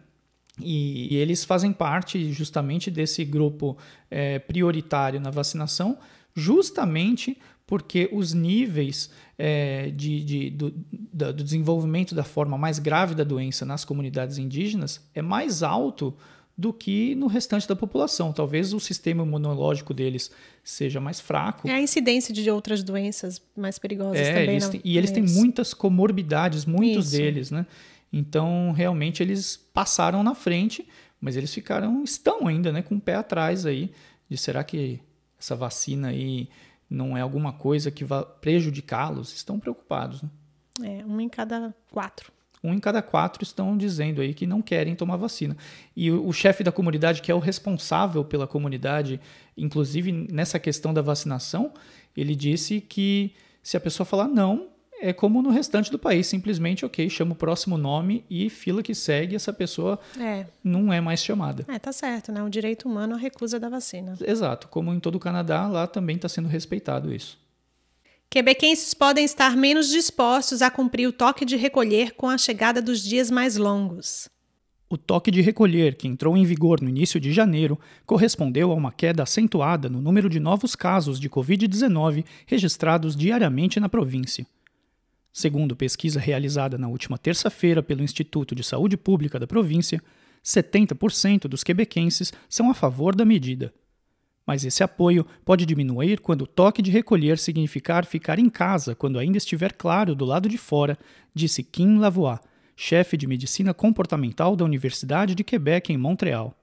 E, 0.60 1.14
e 1.14 1.16
eles 1.16 1.44
fazem 1.44 1.72
parte 1.72 2.30
justamente 2.32 2.90
desse 2.90 3.24
grupo 3.24 3.76
é, 4.10 4.38
prioritário 4.38 5.18
na 5.18 5.30
vacinação, 5.30 5.98
justamente 6.34 7.38
porque 7.66 8.08
os 8.12 8.32
níveis 8.34 9.10
é, 9.38 9.90
de, 9.90 10.22
de- 10.24 10.50
do, 10.50 10.70
do 10.70 11.42
desenvolvimento 11.42 12.14
da 12.14 12.22
forma 12.24 12.58
mais 12.58 12.78
grave 12.78 13.14
da 13.14 13.24
doença 13.24 13.64
nas 13.64 13.84
comunidades 13.84 14.36
indígenas 14.38 15.00
é 15.14 15.22
mais 15.22 15.62
alto 15.62 16.14
do 16.62 16.72
que 16.72 17.14
no 17.16 17.26
restante 17.26 17.66
da 17.66 17.74
população. 17.74 18.32
Talvez 18.32 18.72
o 18.72 18.78
sistema 18.78 19.24
imunológico 19.24 19.92
deles 19.92 20.30
seja 20.62 21.00
mais 21.00 21.18
fraco. 21.20 21.68
É 21.68 21.72
a 21.74 21.80
incidência 21.80 22.32
de 22.32 22.48
outras 22.48 22.84
doenças 22.84 23.42
mais 23.56 23.80
perigosas 23.80 24.20
É, 24.20 24.32
também. 24.32 24.50
eles 24.50 24.68
têm- 24.68 24.80
e 24.84 24.96
eles 24.96 25.10
têm 25.10 25.24
nisso. 25.24 25.34
muitas 25.38 25.74
comorbidades, 25.74 26.64
muitos 26.64 27.06
Isso. 27.08 27.16
deles, 27.16 27.50
né? 27.50 27.66
Então, 28.12 28.70
realmente, 28.72 29.22
eles 29.22 29.56
passaram 29.74 30.22
na 30.22 30.34
frente, 30.36 30.86
mas 31.20 31.36
eles 31.36 31.52
ficaram, 31.52 32.04
estão 32.04 32.46
ainda, 32.46 32.70
né, 32.70 32.80
com 32.80 32.94
o 32.94 33.00
pé 33.00 33.16
atrás 33.16 33.66
aí, 33.66 33.90
de 34.28 34.36
será 34.36 34.62
que 34.62 35.00
essa 35.40 35.56
vacina 35.56 36.08
aí 36.08 36.48
não 36.88 37.16
é 37.16 37.22
alguma 37.22 37.52
coisa 37.52 37.90
que 37.90 38.04
vá 38.04 38.22
prejudicá-los? 38.22 39.32
Estão 39.34 39.58
preocupados. 39.58 40.22
Né? 40.22 40.30
É, 41.00 41.04
um 41.04 41.20
em 41.20 41.28
cada 41.28 41.74
quatro. 41.90 42.30
Um 42.62 42.72
em 42.72 42.78
cada 42.78 43.02
quatro 43.02 43.42
estão 43.42 43.76
dizendo 43.76 44.20
aí 44.20 44.32
que 44.32 44.46
não 44.46 44.62
querem 44.62 44.94
tomar 44.94 45.16
vacina. 45.16 45.56
E 45.96 46.10
o, 46.10 46.26
o 46.28 46.32
chefe 46.32 46.62
da 46.62 46.70
comunidade, 46.70 47.20
que 47.20 47.30
é 47.30 47.34
o 47.34 47.38
responsável 47.38 48.24
pela 48.24 48.46
comunidade, 48.46 49.20
inclusive 49.56 50.12
nessa 50.30 50.58
questão 50.58 50.94
da 50.94 51.02
vacinação, 51.02 51.72
ele 52.16 52.34
disse 52.36 52.80
que 52.80 53.32
se 53.62 53.76
a 53.76 53.80
pessoa 53.80 54.04
falar 54.04 54.28
não, 54.28 54.68
é 55.02 55.12
como 55.12 55.42
no 55.42 55.50
restante 55.50 55.90
do 55.90 55.98
país, 55.98 56.28
simplesmente, 56.28 56.86
ok, 56.86 57.10
chama 57.10 57.32
o 57.32 57.34
próximo 57.34 57.76
nome 57.76 58.24
e 58.30 58.48
fila 58.48 58.84
que 58.84 58.94
segue, 58.94 59.34
essa 59.34 59.52
pessoa 59.52 59.98
é. 60.18 60.46
não 60.62 60.92
é 60.92 61.00
mais 61.00 61.22
chamada. 61.22 61.64
É, 61.66 61.76
tá 61.78 61.92
certo, 61.92 62.30
né? 62.30 62.40
O 62.40 62.48
direito 62.48 62.88
humano 62.88 63.16
a 63.16 63.18
recusa 63.18 63.58
da 63.58 63.68
vacina. 63.68 64.16
Exato, 64.24 64.68
como 64.68 64.94
em 64.94 65.00
todo 65.00 65.16
o 65.16 65.20
Canadá, 65.20 65.66
lá 65.66 65.88
também 65.88 66.14
está 66.14 66.28
sendo 66.28 66.48
respeitado 66.48 67.12
isso. 67.12 67.36
Quebequenses 68.32 68.94
podem 68.94 69.26
estar 69.26 69.54
menos 69.54 69.90
dispostos 69.90 70.62
a 70.62 70.70
cumprir 70.70 71.06
o 71.06 71.12
toque 71.12 71.44
de 71.44 71.54
recolher 71.54 72.12
com 72.14 72.30
a 72.30 72.38
chegada 72.38 72.80
dos 72.80 73.02
dias 73.02 73.30
mais 73.30 73.58
longos. 73.58 74.26
O 74.88 74.96
toque 74.96 75.30
de 75.30 75.42
recolher, 75.42 75.96
que 75.96 76.08
entrou 76.08 76.34
em 76.34 76.42
vigor 76.42 76.80
no 76.80 76.88
início 76.88 77.20
de 77.20 77.30
janeiro, 77.30 77.78
correspondeu 78.06 78.72
a 78.72 78.74
uma 78.74 78.90
queda 78.90 79.22
acentuada 79.22 79.86
no 79.86 80.00
número 80.00 80.30
de 80.30 80.40
novos 80.40 80.74
casos 80.74 81.20
de 81.20 81.28
Covid-19 81.28 82.24
registrados 82.46 83.14
diariamente 83.14 83.78
na 83.78 83.86
província. 83.90 84.46
Segundo 85.30 85.76
pesquisa 85.76 86.18
realizada 86.18 86.78
na 86.78 86.88
última 86.88 87.18
terça-feira 87.18 87.82
pelo 87.82 88.02
Instituto 88.02 88.54
de 88.54 88.64
Saúde 88.64 88.96
Pública 88.96 89.38
da 89.38 89.46
província, 89.46 90.02
70% 90.42 91.48
dos 91.48 91.62
quebequenses 91.62 92.32
são 92.48 92.70
a 92.70 92.74
favor 92.74 93.14
da 93.14 93.26
medida. 93.26 93.74
Mas 94.46 94.64
esse 94.64 94.82
apoio 94.82 95.26
pode 95.44 95.64
diminuir 95.64 96.20
quando 96.20 96.42
o 96.42 96.46
toque 96.46 96.82
de 96.82 96.90
recolher 96.90 97.38
significar 97.38 98.04
ficar 98.04 98.38
em 98.38 98.50
casa 98.50 98.94
quando 98.94 99.18
ainda 99.18 99.38
estiver 99.38 99.72
claro 99.72 100.14
do 100.14 100.24
lado 100.24 100.48
de 100.48 100.58
fora, 100.58 100.98
disse 101.34 101.62
Kim 101.62 101.98
Lavoie, 101.98 102.40
chefe 102.76 103.16
de 103.16 103.26
medicina 103.26 103.72
comportamental 103.72 104.56
da 104.56 104.64
Universidade 104.64 105.34
de 105.34 105.44
Quebec 105.44 105.92
em 105.92 105.96
Montreal. 105.96 106.54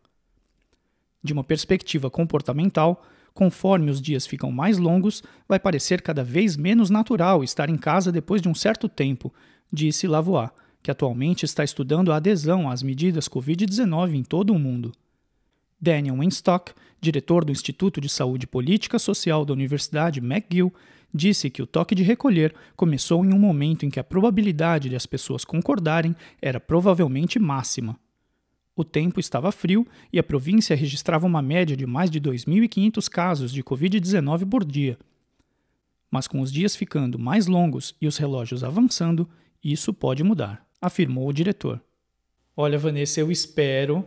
De 1.23 1.33
uma 1.33 1.43
perspectiva 1.43 2.09
comportamental, 2.09 3.05
conforme 3.33 3.89
os 3.89 4.01
dias 4.01 4.27
ficam 4.27 4.51
mais 4.51 4.77
longos, 4.77 5.23
vai 5.47 5.59
parecer 5.59 6.01
cada 6.01 6.23
vez 6.23 6.57
menos 6.57 6.89
natural 6.89 7.43
estar 7.43 7.69
em 7.69 7.77
casa 7.77 8.11
depois 8.11 8.41
de 8.41 8.49
um 8.49 8.55
certo 8.55 8.89
tempo, 8.89 9.33
disse 9.71 10.07
Lavoie, 10.07 10.49
que 10.81 10.91
atualmente 10.91 11.45
está 11.45 11.63
estudando 11.63 12.11
a 12.11 12.17
adesão 12.17 12.69
às 12.69 12.81
medidas 12.81 13.27
Covid-19 13.27 14.13
em 14.13 14.23
todo 14.23 14.53
o 14.53 14.59
mundo. 14.59 14.91
Daniel 15.81 16.17
Winstock, 16.17 16.73
diretor 16.99 17.45
do 17.45 17.51
Instituto 17.51 18.01
de 18.01 18.09
Saúde 18.09 18.45
Política 18.45 18.99
Social 18.99 19.45
da 19.45 19.53
Universidade 19.53 20.19
McGill, 20.19 20.73
disse 21.13 21.49
que 21.49 21.61
o 21.61 21.67
toque 21.67 21.95
de 21.95 22.03
recolher 22.03 22.53
começou 22.75 23.25
em 23.25 23.33
um 23.33 23.39
momento 23.39 23.85
em 23.85 23.89
que 23.89 23.99
a 23.99 24.03
probabilidade 24.03 24.89
de 24.89 24.95
as 24.95 25.05
pessoas 25.05 25.45
concordarem 25.45 26.15
era 26.41 26.59
provavelmente 26.59 27.39
máxima. 27.39 27.97
O 28.75 28.83
tempo 28.83 29.19
estava 29.19 29.51
frio 29.51 29.85
e 30.11 30.19
a 30.19 30.23
província 30.23 30.75
registrava 30.75 31.25
uma 31.25 31.41
média 31.41 31.75
de 31.75 31.85
mais 31.85 32.09
de 32.09 32.19
2.500 32.21 33.09
casos 33.09 33.51
de 33.51 33.63
Covid-19 33.63 34.49
por 34.49 34.63
dia. 34.63 34.97
Mas 36.09 36.27
com 36.27 36.41
os 36.41 36.51
dias 36.51 36.75
ficando 36.75 37.19
mais 37.19 37.47
longos 37.47 37.95
e 38.01 38.07
os 38.07 38.17
relógios 38.17 38.63
avançando, 38.63 39.29
isso 39.63 39.93
pode 39.93 40.23
mudar, 40.23 40.65
afirmou 40.81 41.27
o 41.27 41.33
diretor. 41.33 41.81
Olha, 42.55 42.79
Vanessa, 42.79 43.19
eu 43.19 43.31
espero 43.31 44.05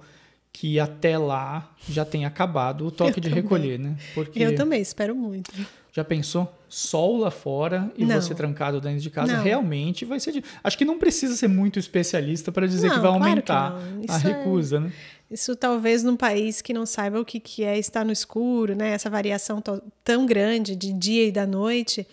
que 0.52 0.78
até 0.78 1.16
lá 1.16 1.74
já 1.88 2.04
tenha 2.04 2.28
acabado 2.28 2.86
o 2.86 2.90
toque 2.90 3.18
eu 3.18 3.22
de 3.22 3.28
também. 3.28 3.42
recolher, 3.42 3.78
né? 3.78 3.96
Porque 4.14 4.38
eu 4.38 4.54
também 4.54 4.80
espero 4.80 5.14
muito. 5.14 5.50
Já 5.92 6.04
pensou? 6.04 6.52
Sol 6.68 7.18
lá 7.18 7.30
fora 7.30 7.92
e 7.96 8.04
não. 8.04 8.20
você 8.20 8.34
trancado 8.34 8.80
dentro 8.80 9.00
de 9.00 9.10
casa 9.10 9.36
não. 9.36 9.42
realmente 9.42 10.04
vai 10.04 10.18
ser. 10.18 10.42
Acho 10.64 10.78
que 10.78 10.84
não 10.84 10.98
precisa 10.98 11.36
ser 11.36 11.48
muito 11.48 11.78
especialista 11.78 12.50
para 12.50 12.66
dizer 12.66 12.88
não, 12.88 12.94
que 12.94 13.00
vai 13.00 13.10
aumentar 13.10 13.72
claro 13.72 14.00
que 14.00 14.10
a 14.10 14.14
é 14.14 14.18
recusa, 14.18 14.76
é... 14.76 14.80
né? 14.80 14.92
Isso 15.30 15.56
talvez 15.56 16.02
num 16.02 16.16
país 16.16 16.60
que 16.60 16.74
não 16.74 16.84
saiba 16.84 17.18
o 17.18 17.24
que, 17.24 17.40
que 17.40 17.64
é 17.64 17.78
estar 17.78 18.04
no 18.04 18.12
escuro, 18.12 18.74
né? 18.74 18.90
Essa 18.90 19.08
variação 19.08 19.62
tão 20.04 20.26
grande 20.26 20.76
de 20.76 20.92
dia 20.92 21.26
e 21.26 21.32
da 21.32 21.46
noite. 21.46 22.06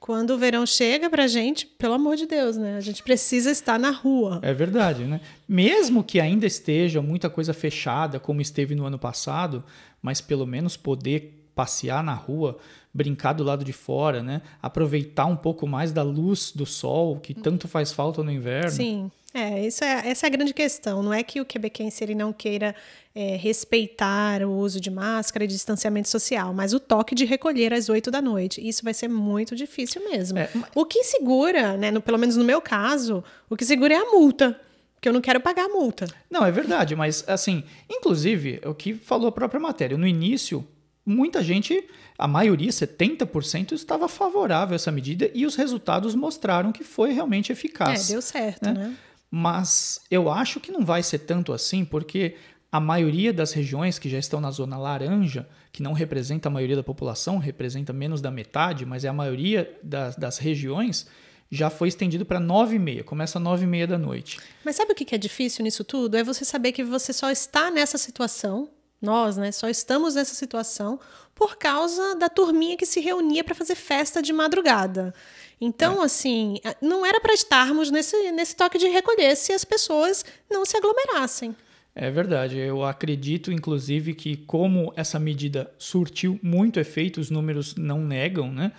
Quando 0.00 0.30
o 0.30 0.38
verão 0.38 0.64
chega 0.64 1.10
pra 1.10 1.26
gente, 1.26 1.66
pelo 1.66 1.92
amor 1.92 2.16
de 2.16 2.26
Deus, 2.26 2.56
né? 2.56 2.74
A 2.74 2.80
gente 2.80 3.02
precisa 3.02 3.50
estar 3.50 3.78
na 3.78 3.90
rua. 3.90 4.40
É 4.42 4.54
verdade, 4.54 5.04
né? 5.04 5.20
Mesmo 5.46 6.02
que 6.02 6.18
ainda 6.18 6.46
esteja 6.46 7.02
muita 7.02 7.28
coisa 7.28 7.52
fechada, 7.52 8.18
como 8.18 8.40
esteve 8.40 8.74
no 8.74 8.86
ano 8.86 8.98
passado, 8.98 9.62
mas 10.00 10.22
pelo 10.22 10.46
menos 10.46 10.74
poder 10.74 11.36
passear 11.54 12.02
na 12.02 12.14
rua, 12.14 12.56
brincar 12.94 13.34
do 13.34 13.44
lado 13.44 13.62
de 13.62 13.74
fora, 13.74 14.22
né? 14.22 14.40
Aproveitar 14.62 15.26
um 15.26 15.36
pouco 15.36 15.66
mais 15.66 15.92
da 15.92 16.02
luz 16.02 16.50
do 16.50 16.64
sol, 16.64 17.20
que 17.20 17.34
tanto 17.34 17.68
faz 17.68 17.92
falta 17.92 18.22
no 18.22 18.32
inverno. 18.32 18.70
Sim. 18.70 19.10
É, 19.32 19.64
isso 19.64 19.84
é, 19.84 20.08
essa 20.08 20.26
é 20.26 20.28
a 20.28 20.30
grande 20.30 20.52
questão. 20.52 21.02
Não 21.02 21.12
é 21.12 21.22
que 21.22 21.40
o 21.40 21.44
quebequense 21.44 22.02
ele 22.02 22.14
não 22.14 22.32
queira 22.32 22.74
é, 23.14 23.36
respeitar 23.36 24.42
o 24.42 24.50
uso 24.50 24.80
de 24.80 24.90
máscara 24.90 25.44
e 25.44 25.48
distanciamento 25.48 26.08
social, 26.08 26.52
mas 26.52 26.72
o 26.74 26.80
toque 26.80 27.14
de 27.14 27.24
recolher 27.24 27.72
às 27.72 27.88
oito 27.88 28.10
da 28.10 28.20
noite. 28.20 28.66
Isso 28.66 28.82
vai 28.82 28.92
ser 28.92 29.08
muito 29.08 29.54
difícil 29.54 30.02
mesmo. 30.10 30.38
É. 30.38 30.50
O 30.74 30.84
que 30.84 31.04
segura, 31.04 31.76
né, 31.76 31.90
no, 31.90 32.00
pelo 32.00 32.18
menos 32.18 32.36
no 32.36 32.44
meu 32.44 32.60
caso, 32.60 33.22
o 33.48 33.56
que 33.56 33.64
segura 33.64 33.94
é 33.94 33.98
a 33.98 34.06
multa. 34.06 34.60
Porque 34.94 35.08
eu 35.08 35.12
não 35.14 35.20
quero 35.20 35.40
pagar 35.40 35.64
a 35.64 35.68
multa. 35.68 36.06
Não, 36.30 36.44
é 36.44 36.50
verdade, 36.50 36.94
mas 36.94 37.24
assim, 37.26 37.64
inclusive, 37.88 38.60
o 38.66 38.74
que 38.74 38.94
falou 38.94 39.28
a 39.28 39.32
própria 39.32 39.58
matéria, 39.58 39.96
no 39.96 40.06
início, 40.06 40.66
muita 41.06 41.42
gente, 41.42 41.88
a 42.18 42.28
maioria, 42.28 42.68
70%, 42.68 43.72
estava 43.72 44.08
favorável 44.08 44.74
a 44.74 44.76
essa 44.76 44.92
medida 44.92 45.30
e 45.32 45.46
os 45.46 45.54
resultados 45.54 46.14
mostraram 46.14 46.70
que 46.70 46.84
foi 46.84 47.12
realmente 47.12 47.50
eficaz. 47.50 48.10
É, 48.10 48.12
deu 48.12 48.20
certo, 48.20 48.66
né? 48.66 48.72
né? 48.72 48.96
Mas 49.30 50.00
eu 50.10 50.30
acho 50.30 50.58
que 50.58 50.72
não 50.72 50.84
vai 50.84 51.02
ser 51.02 51.20
tanto 51.20 51.52
assim, 51.52 51.84
porque 51.84 52.36
a 52.72 52.80
maioria 52.80 53.32
das 53.32 53.52
regiões 53.52 53.98
que 53.98 54.08
já 54.08 54.18
estão 54.18 54.40
na 54.40 54.50
zona 54.50 54.76
laranja, 54.76 55.48
que 55.72 55.82
não 55.82 55.92
representa 55.92 56.48
a 56.48 56.52
maioria 56.52 56.76
da 56.76 56.82
população, 56.82 57.38
representa 57.38 57.92
menos 57.92 58.20
da 58.20 58.30
metade, 58.30 58.86
mas 58.86 59.04
é 59.04 59.08
a 59.08 59.12
maioria 59.12 59.76
das, 59.82 60.16
das 60.16 60.38
regiões, 60.38 61.06
já 61.50 61.68
foi 61.68 61.88
estendido 61.88 62.24
para 62.24 62.38
nove 62.38 62.76
e 62.76 62.78
meia, 62.78 63.02
começa 63.02 63.40
nove 63.40 63.64
e 63.64 63.66
meia 63.66 63.86
da 63.86 63.98
noite. 63.98 64.38
Mas 64.64 64.76
sabe 64.76 64.92
o 64.92 64.94
que 64.94 65.14
é 65.14 65.18
difícil 65.18 65.64
nisso 65.64 65.82
tudo? 65.82 66.16
É 66.16 66.22
você 66.22 66.44
saber 66.44 66.70
que 66.70 66.84
você 66.84 67.12
só 67.12 67.30
está 67.30 67.70
nessa 67.70 67.98
situação, 67.98 68.68
nós, 69.02 69.36
né, 69.36 69.50
só 69.50 69.68
estamos 69.68 70.14
nessa 70.14 70.34
situação 70.34 71.00
por 71.34 71.56
causa 71.56 72.14
da 72.16 72.28
turminha 72.28 72.76
que 72.76 72.86
se 72.86 73.00
reunia 73.00 73.42
para 73.42 73.54
fazer 73.54 73.74
festa 73.74 74.22
de 74.22 74.32
madrugada. 74.32 75.14
Então, 75.60 76.02
é. 76.02 76.06
assim, 76.06 76.58
não 76.80 77.04
era 77.04 77.20
para 77.20 77.34
estarmos 77.34 77.90
nesse, 77.90 78.32
nesse 78.32 78.56
toque 78.56 78.78
de 78.78 78.88
recolher 78.88 79.36
se 79.36 79.52
as 79.52 79.64
pessoas 79.64 80.24
não 80.50 80.64
se 80.64 80.76
aglomerassem. 80.76 81.54
É 81.94 82.10
verdade. 82.10 82.56
Eu 82.56 82.84
acredito, 82.84 83.52
inclusive, 83.52 84.14
que 84.14 84.36
como 84.36 84.92
essa 84.96 85.18
medida 85.18 85.70
surtiu 85.78 86.38
muito 86.42 86.80
efeito, 86.80 87.20
os 87.20 87.30
números 87.30 87.74
não 87.76 88.00
negam, 88.00 88.50
né? 88.50 88.72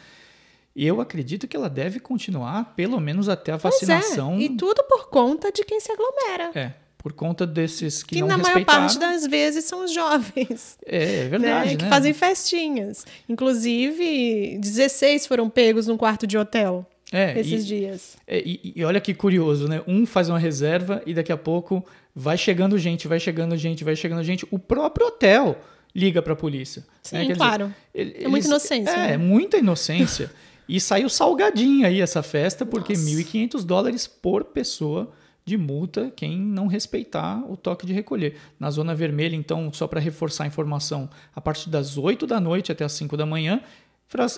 Eu 0.75 1.01
acredito 1.01 1.47
que 1.47 1.57
ela 1.57 1.69
deve 1.69 1.99
continuar 1.99 2.73
pelo 2.75 2.99
menos 2.99 3.27
até 3.27 3.51
a 3.51 3.57
vacinação. 3.57 4.35
É. 4.35 4.43
E 4.43 4.49
tudo 4.55 4.83
por 4.85 5.09
conta 5.09 5.51
de 5.51 5.65
quem 5.65 5.81
se 5.81 5.91
aglomera. 5.91 6.51
É, 6.55 6.73
por 7.01 7.13
conta 7.13 7.47
desses 7.47 8.03
que, 8.03 8.15
que 8.15 8.21
não 8.21 8.27
na 8.27 8.37
maior 8.37 8.63
parte 8.63 8.99
das 8.99 9.25
vezes 9.25 9.65
são 9.65 9.83
os 9.83 9.91
jovens. 9.91 10.77
É, 10.85 11.21
é 11.21 11.27
verdade, 11.27 11.71
né? 11.71 11.75
Que 11.75 11.83
né? 11.83 11.89
fazem 11.89 12.13
festinhas. 12.13 13.05
Inclusive, 13.27 14.57
16 14.59 15.25
foram 15.25 15.49
pegos 15.49 15.87
num 15.87 15.97
quarto 15.97 16.27
de 16.27 16.37
hotel 16.37 16.85
é, 17.11 17.39
esses 17.39 17.63
e, 17.63 17.67
dias. 17.67 18.17
É, 18.27 18.39
e, 18.45 18.73
e, 18.75 18.85
olha 18.85 19.01
que 19.01 19.15
curioso, 19.15 19.67
né? 19.67 19.81
Um 19.87 20.05
faz 20.05 20.29
uma 20.29 20.37
reserva 20.37 21.01
e 21.05 21.13
daqui 21.13 21.31
a 21.31 21.37
pouco 21.37 21.83
vai 22.15 22.37
chegando 22.37 22.77
gente, 22.77 23.07
vai 23.07 23.19
chegando 23.19 23.57
gente, 23.57 23.83
vai 23.83 23.95
chegando 23.95 24.23
gente. 24.23 24.45
O 24.51 24.59
próprio 24.59 25.07
hotel 25.07 25.57
liga 25.95 26.21
para 26.21 26.33
a 26.33 26.35
polícia. 26.35 26.81
Né? 27.11 27.23
Sim, 27.23 27.27
né? 27.29 27.35
claro. 27.35 27.73
Dizer, 27.95 28.23
é 28.23 28.27
muita 28.27 28.47
inocência. 28.47 28.91
É, 28.91 29.07
né? 29.07 29.17
muita 29.17 29.57
inocência. 29.57 30.31
e 30.69 30.79
saiu 30.79 31.09
salgadinho 31.09 31.87
aí 31.87 31.99
essa 31.99 32.21
festa, 32.21 32.63
porque 32.63 32.93
Nossa. 32.93 33.05
1.500 33.05 33.65
dólares 33.65 34.07
por 34.07 34.43
pessoa 34.45 35.11
de 35.45 35.57
multa 35.57 36.11
quem 36.15 36.37
não 36.37 36.67
respeitar 36.67 37.43
o 37.49 37.57
toque 37.57 37.85
de 37.85 37.93
recolher. 37.93 38.37
Na 38.59 38.69
zona 38.69 38.93
vermelha, 38.93 39.35
então, 39.35 39.71
só 39.73 39.87
para 39.87 39.99
reforçar 39.99 40.43
a 40.43 40.47
informação, 40.47 41.09
a 41.35 41.41
partir 41.41 41.69
das 41.69 41.97
8 41.97 42.27
da 42.27 42.39
noite 42.39 42.71
até 42.71 42.83
as 42.83 42.93
5 42.93 43.17
da 43.17 43.25
manhã. 43.25 43.61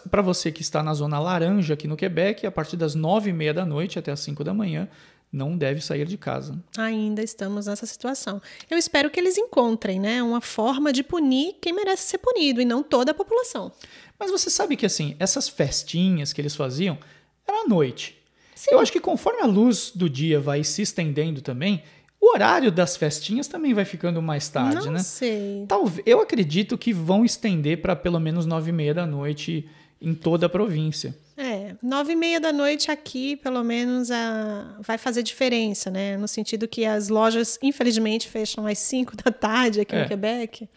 Para 0.09 0.21
você 0.21 0.51
que 0.51 0.61
está 0.61 0.83
na 0.83 0.93
zona 0.93 1.19
laranja 1.19 1.73
aqui 1.73 1.87
no 1.87 1.97
Quebec, 1.97 2.45
a 2.45 2.51
partir 2.51 2.77
das 2.77 2.93
9 2.93 3.31
e 3.31 3.33
meia 3.33 3.53
da 3.53 3.65
noite 3.65 3.97
até 3.97 4.11
as 4.11 4.19
5 4.19 4.43
da 4.43 4.53
manhã, 4.53 4.87
não 5.33 5.57
deve 5.57 5.81
sair 5.81 6.05
de 6.05 6.15
casa. 6.15 6.63
Ainda 6.77 7.23
estamos 7.23 7.65
nessa 7.65 7.87
situação. 7.87 8.39
Eu 8.69 8.77
espero 8.77 9.09
que 9.09 9.19
eles 9.19 9.35
encontrem 9.35 9.99
né, 9.99 10.21
uma 10.21 10.39
forma 10.39 10.93
de 10.93 11.01
punir 11.01 11.55
quem 11.59 11.73
merece 11.73 12.03
ser 12.03 12.19
punido 12.19 12.61
e 12.61 12.65
não 12.65 12.83
toda 12.83 13.11
a 13.11 13.15
população. 13.15 13.71
Mas 14.19 14.29
você 14.29 14.51
sabe 14.51 14.77
que 14.77 14.85
assim, 14.85 15.15
essas 15.17 15.49
festinhas 15.49 16.31
que 16.31 16.39
eles 16.39 16.55
faziam 16.55 16.99
era 17.47 17.63
à 17.63 17.67
noite. 17.67 18.22
Eu 18.71 18.79
acho 18.79 18.91
que 18.91 18.99
conforme 18.99 19.41
a 19.41 19.45
luz 19.45 19.91
do 19.93 20.09
dia 20.09 20.39
vai 20.39 20.63
se 20.63 20.81
estendendo 20.81 21.41
também, 21.41 21.83
o 22.19 22.33
horário 22.33 22.71
das 22.71 22.95
festinhas 22.95 23.47
também 23.47 23.73
vai 23.73 23.83
ficando 23.85 24.21
mais 24.21 24.47
tarde, 24.49 24.85
Não 24.85 24.93
né? 24.93 24.99
sei. 24.99 25.65
Talvez, 25.67 26.01
eu 26.05 26.21
acredito 26.21 26.77
que 26.77 26.93
vão 26.93 27.25
estender 27.25 27.81
para 27.81 27.95
pelo 27.95 28.19
menos 28.19 28.45
nove 28.45 28.69
e 28.69 28.73
meia 28.73 28.93
da 28.93 29.05
noite 29.05 29.67
em 30.01 30.13
toda 30.13 30.45
a 30.45 30.49
província. 30.49 31.15
É, 31.35 31.75
nove 31.81 32.13
e 32.13 32.15
meia 32.15 32.39
da 32.39 32.53
noite 32.53 32.91
aqui, 32.91 33.35
pelo 33.37 33.63
menos, 33.63 34.11
a... 34.11 34.77
vai 34.81 34.97
fazer 34.97 35.23
diferença, 35.23 35.89
né? 35.89 36.15
No 36.17 36.27
sentido 36.27 36.67
que 36.67 36.85
as 36.85 37.09
lojas, 37.09 37.57
infelizmente, 37.61 38.27
fecham 38.29 38.67
às 38.67 38.77
cinco 38.79 39.15
da 39.17 39.31
tarde 39.31 39.81
aqui 39.81 39.95
É. 39.95 40.03
no 40.03 40.07
Quebec. 40.07 40.69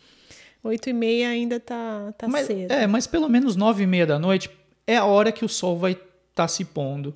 Oito 0.64 0.88
e 0.88 0.92
meia 0.92 1.29
ainda 1.29 1.61
tá, 1.61 2.12
tá 2.18 2.27
mas, 2.27 2.46
cedo. 2.46 2.72
é, 2.72 2.87
mas 2.88 3.07
pelo 3.07 3.29
menos 3.29 3.55
nove 3.55 3.85
e 3.85 3.87
meia 3.87 4.07
da 4.07 4.18
noite 4.18 4.51
é 4.87 4.96
a 4.96 5.05
hora 5.05 5.31
que 5.31 5.44
o 5.44 5.49
sol 5.49 5.77
vai 5.79 5.96
estar 6.31 6.49
se 6.49 6.64
pondo. 6.64 7.14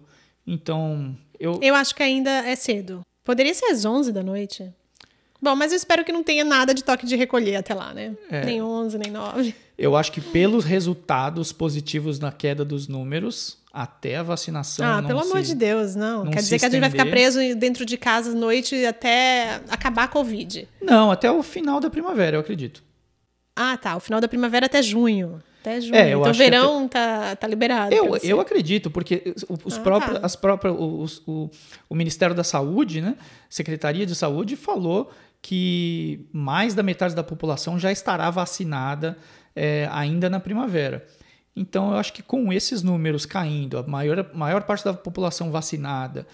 Então, 0.52 1.16
eu, 1.38 1.58
Eu 1.62 1.74
acho 1.74 1.94
que 1.94 2.02
ainda 2.02 2.30
é 2.30 2.56
cedo. 2.56 3.00
Poderia 3.24 3.54
ser 3.54 3.66
às 3.66 3.84
11 3.84 4.12
da 4.12 4.22
noite. 4.22 4.68
Bom, 5.40 5.54
mas 5.56 5.72
eu 5.72 5.76
espero 5.76 6.04
que 6.04 6.12
não 6.12 6.22
tenha 6.22 6.44
nada 6.44 6.74
de 6.74 6.82
toque 6.84 7.06
de 7.06 7.16
recolher 7.16 7.56
até 7.56 7.72
lá, 7.72 7.94
né? 7.94 8.14
É. 8.30 8.44
Nem 8.44 8.60
11, 8.60 8.98
nem 8.98 9.10
9. 9.12 9.54
eu 9.78 9.96
acho 9.96 10.12
que 10.12 10.20
pelos 10.20 10.64
resultados 10.64 11.52
positivos 11.52 12.18
na 12.18 12.30
queda 12.30 12.62
dos 12.64 12.86
números, 12.88 13.56
até 13.72 14.16
a 14.16 14.22
vacinação. 14.22 14.84
Ah, 14.84 15.00
não 15.00 15.08
pelo 15.08 15.20
amor 15.20 15.38
se- 15.40 15.46
de 15.48 15.54
Deus, 15.54 15.94
não. 15.94 16.24
não 16.24 16.32
Quer 16.32 16.40
dizer 16.40 16.58
que 16.58 16.66
a 16.66 16.68
gente 16.68 16.80
vai 16.80 16.90
ficar 16.90 17.06
preso 17.06 17.38
dentro 17.56 17.86
de 17.86 17.96
casa 17.96 18.32
à 18.32 18.34
noite 18.34 18.84
até 18.84 19.62
acabar 19.70 20.04
a 20.04 20.08
Covid. 20.08 20.68
Não, 20.82 21.10
até 21.10 21.30
o 21.30 21.42
final 21.42 21.80
da 21.80 21.88
primavera, 21.88 22.36
eu 22.36 22.40
acredito. 22.40 22.82
Ah, 23.56 23.76
tá. 23.78 23.96
O 23.96 24.00
final 24.00 24.20
da 24.20 24.28
primavera 24.28 24.66
até 24.66 24.82
junho. 24.82 25.42
Até 25.60 25.80
junho. 25.80 25.94
É, 25.94 26.14
eu 26.14 26.20
então 26.20 26.32
verão 26.32 26.88
tá, 26.88 27.36
tá 27.36 27.46
liberado. 27.46 27.94
Eu, 27.94 28.16
eu 28.16 28.40
acredito, 28.40 28.90
porque 28.90 29.34
os 29.64 29.76
Ah, 29.76 29.80
próprios, 29.80 30.18
tá. 30.20 30.26
as 30.26 30.34
próprias, 30.36 30.74
os- 30.78 31.22
o, 31.26 31.50
o 31.88 31.94
Ministério 31.94 32.34
da 32.34 32.42
Saúde, 32.44 33.00
né, 33.00 33.16
Secretaria 33.48 34.06
de 34.06 34.14
Saúde, 34.14 34.56
falou 34.56 35.10
que 35.42 36.26
mais 36.32 36.74
da 36.74 36.82
metade 36.82 37.14
da 37.14 37.22
população 37.22 37.78
já 37.78 37.90
estará 37.92 38.30
vacinada 38.30 39.16
é, 39.56 39.88
ainda 39.92 40.30
na 40.30 40.38
primavera. 40.40 41.06
Então, 41.56 41.90
eu 41.90 41.96
acho 41.98 42.12
que 42.12 42.22
com 42.22 42.52
esses 42.52 42.82
números 42.82 43.26
caindo, 43.26 43.76
a 43.76 43.82
maior, 43.82 44.30
maior 44.32 44.62
parte 44.62 44.84
da 44.84 44.94
população 44.94 45.50
vacinada, 45.50 46.26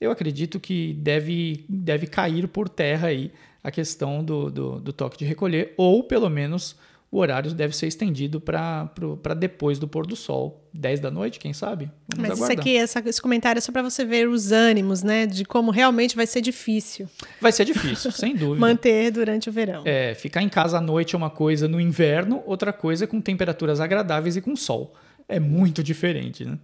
eu 0.00 0.10
acredito 0.10 0.58
que 0.60 0.92
deve, 0.94 1.64
deve 1.68 2.06
cair 2.06 2.48
por 2.48 2.68
terra 2.68 3.08
aí 3.08 3.32
a 3.62 3.70
questão 3.70 4.22
do, 4.22 4.50
do, 4.50 4.80
do 4.80 4.92
toque 4.92 5.16
de 5.18 5.24
recolher, 5.24 5.72
ou 5.76 6.02
pelo 6.04 6.28
menos 6.28 6.76
o 7.16 7.20
horário 7.20 7.52
deve 7.54 7.74
ser 7.74 7.86
estendido 7.86 8.40
para 8.40 8.90
depois 9.36 9.78
do 9.78 9.88
pôr 9.88 10.06
do 10.06 10.14
sol, 10.14 10.68
10 10.74 11.00
da 11.00 11.10
noite, 11.10 11.38
quem 11.38 11.52
sabe? 11.54 11.90
Vamos 12.14 12.28
Mas 12.28 12.32
isso 12.34 12.44
aguardar. 12.44 12.62
aqui, 12.62 12.76
essa- 12.76 13.02
esse 13.06 13.22
comentário 13.22 13.58
é 13.58 13.60
só 13.62 13.72
pra 13.72 13.82
você 13.82 14.04
ver 14.04 14.28
os 14.28 14.52
ânimos, 14.52 15.02
né? 15.02 15.24
De 15.26 15.44
como 15.44 15.70
realmente 15.70 16.14
vai 16.14 16.26
ser 16.26 16.40
difícil 16.40 17.08
Vai 17.40 17.52
ser 17.52 17.64
difícil, 17.64 18.10
sem 18.12 18.34
dúvida. 18.36 18.60
manter 18.60 19.10
durante 19.10 19.48
o 19.48 19.52
verão. 19.52 19.82
É, 19.86 20.14
ficar 20.14 20.42
em 20.42 20.48
casa 20.48 20.78
à 20.78 20.80
noite 20.80 21.14
é 21.14 21.18
uma 21.18 21.30
coisa 21.30 21.66
no 21.66 21.80
inverno, 21.80 22.42
outra 22.46 22.72
coisa 22.72 23.04
é 23.04 23.06
com 23.06 23.20
temperaturas 23.20 23.80
agradáveis 23.80 24.36
e 24.36 24.40
com 24.42 24.54
sol. 24.54 24.94
É 25.28 25.40
muito 25.40 25.82
diferente, 25.82 26.44
né? 26.44 26.58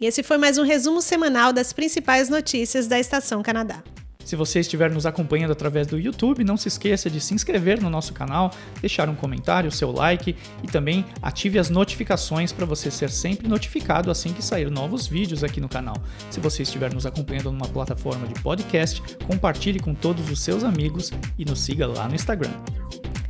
E 0.00 0.06
esse 0.06 0.22
foi 0.22 0.36
mais 0.36 0.58
um 0.58 0.62
resumo 0.64 1.00
semanal 1.00 1.52
das 1.52 1.72
principais 1.72 2.28
notícias 2.28 2.86
da 2.88 2.98
Estação 2.98 3.42
Canadá. 3.42 3.82
Se 4.24 4.36
você 4.36 4.60
estiver 4.60 4.90
nos 4.90 5.06
acompanhando 5.06 5.52
através 5.52 5.86
do 5.86 5.98
YouTube, 5.98 6.44
não 6.44 6.56
se 6.56 6.68
esqueça 6.68 7.10
de 7.10 7.20
se 7.20 7.34
inscrever 7.34 7.80
no 7.80 7.90
nosso 7.90 8.12
canal, 8.12 8.50
deixar 8.80 9.08
um 9.08 9.14
comentário, 9.14 9.70
seu 9.70 9.90
like 9.90 10.36
e 10.62 10.66
também 10.66 11.04
ative 11.20 11.58
as 11.58 11.70
notificações 11.70 12.52
para 12.52 12.66
você 12.66 12.90
ser 12.90 13.10
sempre 13.10 13.48
notificado 13.48 14.10
assim 14.10 14.32
que 14.32 14.42
sair 14.42 14.70
novos 14.70 15.06
vídeos 15.06 15.42
aqui 15.44 15.60
no 15.60 15.68
canal. 15.68 15.96
Se 16.30 16.40
você 16.40 16.62
estiver 16.62 16.92
nos 16.92 17.06
acompanhando 17.06 17.50
numa 17.52 17.68
plataforma 17.68 18.26
de 18.26 18.40
podcast, 18.40 19.02
compartilhe 19.26 19.80
com 19.80 19.94
todos 19.94 20.30
os 20.30 20.40
seus 20.40 20.64
amigos 20.64 21.10
e 21.38 21.44
nos 21.44 21.60
siga 21.60 21.86
lá 21.86 22.08
no 22.08 22.14
Instagram. 22.14 22.52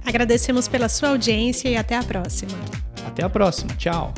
Agradecemos 0.05 0.68
pela 0.68 0.88
sua 0.88 1.11
audiência 1.11 1.68
e 1.68 1.76
até 1.76 1.96
a 1.96 2.02
próxima. 2.02 2.52
Até 3.07 3.24
a 3.24 3.31
próxima, 3.31 3.74
tchau! 3.74 4.12